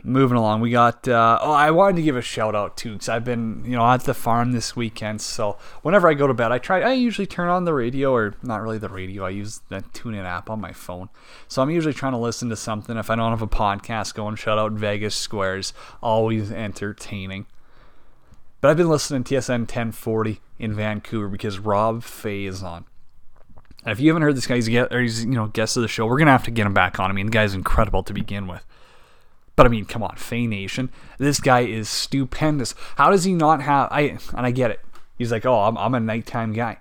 moving 0.03 0.37
along, 0.37 0.61
we 0.61 0.69
got. 0.69 1.07
Uh, 1.07 1.39
oh, 1.41 1.51
I 1.51 1.71
wanted 1.71 1.97
to 1.97 2.01
give 2.01 2.15
a 2.15 2.21
shout 2.21 2.55
out 2.55 2.77
too, 2.77 2.93
because 2.93 3.09
I've 3.09 3.23
been, 3.23 3.63
you 3.65 3.71
know, 3.71 3.85
at 3.85 4.03
the 4.03 4.13
farm 4.13 4.51
this 4.51 4.75
weekend. 4.75 5.21
So 5.21 5.57
whenever 5.81 6.07
I 6.07 6.13
go 6.13 6.27
to 6.27 6.33
bed, 6.33 6.51
I 6.51 6.59
try. 6.59 6.81
I 6.81 6.93
usually 6.93 7.27
turn 7.27 7.49
on 7.49 7.65
the 7.65 7.73
radio, 7.73 8.13
or 8.13 8.35
not 8.43 8.61
really 8.61 8.77
the 8.77 8.89
radio. 8.89 9.25
I 9.25 9.29
use 9.29 9.61
the 9.69 9.81
TuneIn 9.81 10.25
app 10.25 10.49
on 10.49 10.61
my 10.61 10.71
phone. 10.71 11.09
So 11.47 11.61
I'm 11.61 11.69
usually 11.69 11.93
trying 11.93 12.13
to 12.13 12.17
listen 12.17 12.49
to 12.49 12.55
something. 12.55 12.97
If 12.97 13.09
I 13.09 13.15
don't 13.15 13.31
have 13.31 13.41
a 13.41 13.47
podcast 13.47 14.13
going, 14.13 14.35
shout 14.35 14.57
out 14.57 14.73
Vegas 14.73 15.15
Squares, 15.15 15.73
always 16.01 16.51
entertaining. 16.51 17.45
But 18.61 18.71
I've 18.71 18.77
been 18.77 18.89
listening 18.89 19.23
to 19.25 19.35
TSN 19.35 19.61
1040 19.61 20.41
in 20.59 20.73
Vancouver 20.73 21.27
because 21.27 21.59
Rob 21.59 22.03
Fai 22.03 22.45
is 22.45 22.63
on. 22.63 22.85
And 23.83 23.91
if 23.91 23.99
you 23.99 24.09
haven't 24.09 24.23
heard 24.23 24.35
this 24.35 24.47
guy, 24.47 24.55
he's, 24.55 24.67
get, 24.67 24.91
he's 24.91 25.23
you 25.23 25.31
know 25.31 25.47
guest 25.47 25.77
of 25.77 25.81
the 25.81 25.87
show. 25.87 26.05
We're 26.05 26.17
gonna 26.17 26.31
have 26.31 26.43
to 26.43 26.51
get 26.51 26.65
him 26.65 26.73
back 26.73 26.99
on. 26.99 27.09
I 27.09 27.13
mean, 27.13 27.27
the 27.27 27.31
guy's 27.31 27.53
incredible 27.53 28.03
to 28.03 28.13
begin 28.13 28.47
with. 28.47 28.65
But 29.57 29.65
I 29.65 29.69
mean, 29.69 29.85
come 29.85 30.03
on, 30.03 30.15
Fai 30.15 30.45
Nation. 30.45 30.89
This 31.17 31.41
guy 31.41 31.61
is 31.61 31.89
stupendous. 31.89 32.75
How 32.95 33.09
does 33.09 33.25
he 33.25 33.33
not 33.33 33.61
have? 33.61 33.89
I 33.91 34.17
and 34.35 34.45
I 34.45 34.51
get 34.51 34.71
it. 34.71 34.79
He's 35.17 35.31
like, 35.31 35.45
oh, 35.45 35.61
I'm, 35.63 35.77
I'm 35.77 35.95
a 35.95 35.99
nighttime 35.99 36.53
guy. 36.53 36.77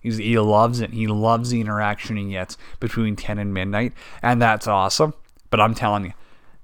He's, 0.00 0.18
he 0.18 0.38
loves 0.38 0.80
it. 0.80 0.92
He 0.92 1.08
loves 1.08 1.50
the 1.50 1.60
interaction 1.60 2.16
he 2.16 2.30
gets 2.30 2.56
between 2.78 3.16
10 3.16 3.40
and 3.40 3.52
midnight, 3.52 3.92
and 4.22 4.40
that's 4.40 4.68
awesome. 4.68 5.12
But 5.50 5.60
I'm 5.60 5.74
telling 5.74 6.04
you, 6.04 6.12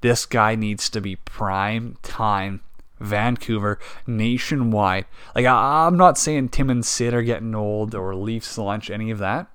this 0.03 0.25
guy 0.25 0.55
needs 0.55 0.89
to 0.91 1.01
be 1.01 1.17
prime 1.17 1.97
time 2.03 2.61
Vancouver, 3.01 3.81
nationwide. 4.07 5.07
Like, 5.35 5.47
I, 5.47 5.89
am 5.89 5.97
not 5.97 6.17
saying 6.17 6.51
Tim 6.51 6.71
and 6.71 6.87
Sid 6.87 7.13
are 7.13 7.23
getting 7.23 7.57
old 7.57 7.97
or 7.97 8.15
Leafs 8.15 8.57
lunch, 8.57 8.89
any 8.89 9.11
of 9.11 9.19
that. 9.19 9.49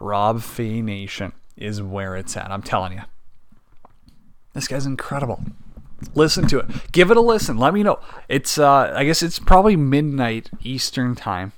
Rob 0.00 0.40
Fai 0.40 0.80
Nation 0.80 1.32
is 1.56 1.80
where 1.82 2.16
it's 2.16 2.36
at. 2.36 2.50
I'm 2.50 2.62
telling 2.62 2.92
you. 2.92 3.02
This 4.52 4.68
guy's 4.68 4.86
incredible. 4.86 5.42
Listen 6.14 6.46
to 6.48 6.58
it. 6.58 6.92
Give 6.92 7.10
it 7.10 7.16
a 7.16 7.20
listen. 7.20 7.56
Let 7.56 7.74
me 7.74 7.82
know. 7.82 8.00
It's 8.28 8.58
uh 8.58 8.92
I 8.94 9.04
guess 9.04 9.22
it's 9.22 9.38
probably 9.38 9.76
midnight 9.76 10.50
Eastern 10.62 11.14
time. 11.14 11.52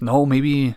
No, 0.00 0.24
maybe 0.26 0.76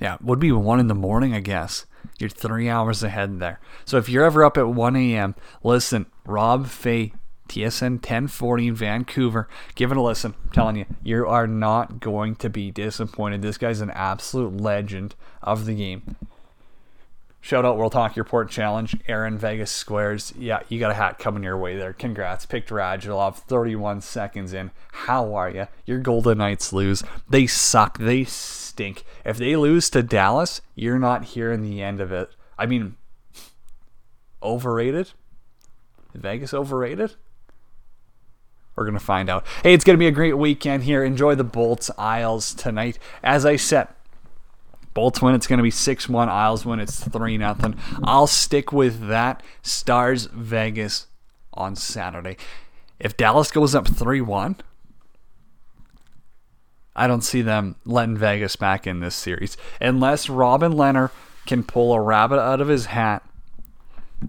Yeah, 0.00 0.16
would 0.20 0.38
be 0.38 0.52
one 0.52 0.80
in 0.80 0.86
the 0.88 0.94
morning, 0.94 1.34
I 1.34 1.40
guess. 1.40 1.86
You're 2.18 2.30
three 2.30 2.68
hours 2.68 3.02
ahead 3.02 3.38
there. 3.38 3.60
So 3.84 3.96
if 3.96 4.08
you're 4.08 4.24
ever 4.24 4.44
up 4.44 4.56
at 4.56 4.68
1 4.68 4.96
a.m., 4.96 5.34
listen, 5.62 6.06
Rob 6.26 6.66
Fai, 6.66 7.12
TSN 7.48 7.92
1040 7.92 8.68
in 8.68 8.74
Vancouver, 8.74 9.48
give 9.74 9.90
it 9.90 9.96
a 9.96 10.02
listen. 10.02 10.34
I'm 10.44 10.50
telling 10.50 10.76
you, 10.76 10.86
you 11.02 11.26
are 11.26 11.46
not 11.46 12.00
going 12.00 12.36
to 12.36 12.48
be 12.48 12.70
disappointed. 12.70 13.42
This 13.42 13.58
guy's 13.58 13.80
an 13.80 13.90
absolute 13.90 14.60
legend 14.60 15.14
of 15.42 15.64
the 15.64 15.74
game. 15.74 16.16
Shout 17.40 17.64
out 17.64 17.78
World 17.78 17.94
Hockey 17.94 18.20
Report 18.20 18.50
Challenge, 18.50 18.96
Aaron 19.06 19.38
Vegas 19.38 19.70
Squares. 19.70 20.34
Yeah, 20.36 20.60
you 20.68 20.78
got 20.78 20.90
a 20.90 20.94
hat 20.94 21.18
coming 21.18 21.44
your 21.44 21.56
way 21.56 21.76
there. 21.76 21.92
Congrats. 21.92 22.44
Picked 22.44 22.68
Radulov 22.68 23.36
31 23.36 24.00
seconds 24.00 24.52
in. 24.52 24.70
How 24.92 25.34
are 25.34 25.48
you? 25.48 25.68
Your 25.86 25.98
Golden 26.00 26.38
Knights 26.38 26.72
lose. 26.72 27.02
They 27.30 27.46
suck. 27.46 27.98
They 27.98 28.24
stink. 28.24 29.04
If 29.24 29.38
they 29.38 29.56
lose 29.56 29.88
to 29.90 30.02
Dallas, 30.02 30.60
you're 30.74 30.98
not 30.98 31.24
hearing 31.26 31.62
the 31.62 31.80
end 31.80 32.00
of 32.00 32.12
it. 32.12 32.30
I 32.58 32.66
mean, 32.66 32.96
overrated? 34.42 35.12
Vegas 36.14 36.52
overrated? 36.52 37.14
We're 38.78 38.84
going 38.84 38.94
to 38.94 39.04
find 39.04 39.28
out. 39.28 39.44
Hey, 39.64 39.74
it's 39.74 39.84
going 39.84 39.96
to 39.96 39.98
be 39.98 40.06
a 40.06 40.12
great 40.12 40.38
weekend 40.38 40.84
here. 40.84 41.02
Enjoy 41.02 41.34
the 41.34 41.42
Bolts 41.42 41.90
Isles 41.98 42.54
tonight. 42.54 42.98
As 43.24 43.44
I 43.44 43.56
said, 43.56 43.88
Bolts 44.94 45.20
win, 45.20 45.34
it's 45.34 45.48
going 45.48 45.58
to 45.58 45.64
be 45.64 45.70
6 45.70 46.08
1. 46.08 46.28
Isles 46.28 46.64
win, 46.64 46.78
it's 46.78 47.02
3 47.02 47.38
0. 47.38 47.56
I'll 48.04 48.28
stick 48.28 48.72
with 48.72 49.08
that. 49.08 49.42
Stars 49.62 50.26
Vegas 50.26 51.08
on 51.52 51.74
Saturday. 51.74 52.36
If 53.00 53.16
Dallas 53.16 53.50
goes 53.50 53.74
up 53.74 53.88
3 53.88 54.20
1, 54.20 54.56
I 56.94 57.06
don't 57.06 57.22
see 57.22 57.42
them 57.42 57.76
letting 57.84 58.16
Vegas 58.16 58.56
back 58.56 58.86
in 58.86 59.00
this 59.00 59.16
series. 59.16 59.56
Unless 59.80 60.28
Robin 60.28 60.72
Lehner 60.72 61.10
can 61.46 61.64
pull 61.64 61.92
a 61.94 62.00
rabbit 62.00 62.40
out 62.40 62.60
of 62.60 62.68
his 62.68 62.86
hat. 62.86 63.24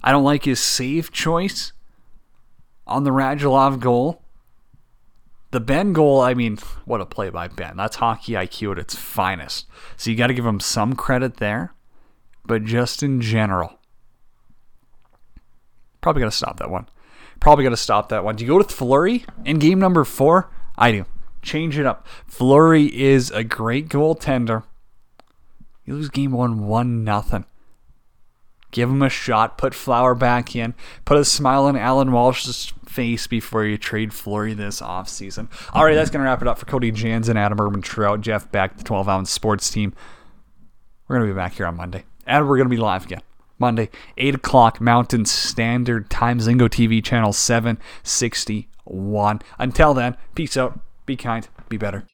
I 0.03 0.11
don't 0.11 0.23
like 0.23 0.45
his 0.45 0.59
save 0.59 1.11
choice 1.11 1.71
on 2.87 3.03
the 3.03 3.11
Radulov 3.11 3.79
goal. 3.79 4.23
The 5.51 5.59
Benn 5.59 5.93
goal, 5.93 6.21
I 6.21 6.33
mean, 6.35 6.57
what 6.85 7.01
a 7.01 7.05
play 7.05 7.29
by 7.29 7.47
Benn. 7.47 7.77
That's 7.77 7.95
hockey 7.95 8.33
IQ 8.33 8.73
at 8.73 8.79
its 8.79 8.95
finest. 8.95 9.67
So 9.97 10.11
you 10.11 10.15
got 10.15 10.27
to 10.27 10.33
give 10.33 10.45
him 10.45 10.59
some 10.59 10.95
credit 10.95 11.37
there. 11.37 11.73
But 12.45 12.65
just 12.65 13.03
in 13.03 13.21
general, 13.21 13.79
probably 16.01 16.21
got 16.21 16.31
to 16.31 16.37
stop 16.37 16.57
that 16.57 16.69
one. 16.69 16.87
Probably 17.39 17.63
got 17.63 17.69
to 17.71 17.77
stop 17.77 18.09
that 18.09 18.23
one. 18.23 18.35
Do 18.35 18.43
you 18.43 18.49
go 18.49 18.57
with 18.57 18.71
Fleury 18.71 19.25
in 19.45 19.59
game 19.59 19.79
number 19.79 20.03
four? 20.03 20.49
I 20.77 20.91
do. 20.91 21.05
Change 21.41 21.77
it 21.77 21.85
up. 21.85 22.07
Fleury 22.25 22.85
is 22.85 23.31
a 23.31 23.43
great 23.43 23.87
goaltender. 23.87 24.63
You 25.85 25.95
lose 25.95 26.09
game 26.09 26.31
one, 26.31 26.67
one 26.67 27.03
nothing. 27.03 27.45
Give 28.71 28.89
him 28.89 29.01
a 29.01 29.09
shot. 29.09 29.57
Put 29.57 29.73
Flower 29.73 30.13
back 30.15 30.55
in. 30.55 30.75
Put 31.05 31.17
a 31.17 31.25
smile 31.25 31.65
on 31.65 31.75
Allan 31.75 32.11
Walsh's 32.11 32.73
face 32.89 33.27
before 33.27 33.65
you 33.65 33.77
trade 33.77 34.13
Fleury 34.13 34.53
this 34.53 34.81
offseason. 34.81 35.47
All 35.73 35.85
right, 35.85 35.95
that's 35.95 36.09
going 36.09 36.23
to 36.23 36.25
wrap 36.25 36.41
it 36.41 36.47
up 36.47 36.57
for 36.57 36.65
Cody 36.65 36.91
Jansen, 36.91 37.37
Adam 37.37 37.61
Urban 37.61 37.81
Trout, 37.81 38.21
Jeff 38.21 38.51
Beck, 38.51 38.77
the 38.77 38.83
12 38.83 39.07
ounce 39.07 39.31
sports 39.31 39.69
team. 39.69 39.93
We're 41.07 41.17
going 41.17 41.27
to 41.27 41.33
be 41.33 41.37
back 41.37 41.53
here 41.53 41.65
on 41.65 41.77
Monday. 41.77 42.03
And 42.25 42.47
we're 42.47 42.57
going 42.57 42.69
to 42.69 42.75
be 42.75 42.77
live 42.77 43.05
again. 43.05 43.21
Monday, 43.57 43.89
8 44.17 44.35
o'clock 44.35 44.81
Mountain 44.81 45.25
Standard 45.25 46.09
Time, 46.09 46.39
Zingo 46.39 46.69
TV, 46.69 47.03
channel 47.03 47.33
761. 47.33 49.41
Until 49.57 49.93
then, 49.93 50.17
peace 50.35 50.57
out, 50.57 50.79
be 51.05 51.15
kind, 51.15 51.47
be 51.67 51.77
better. 51.77 52.05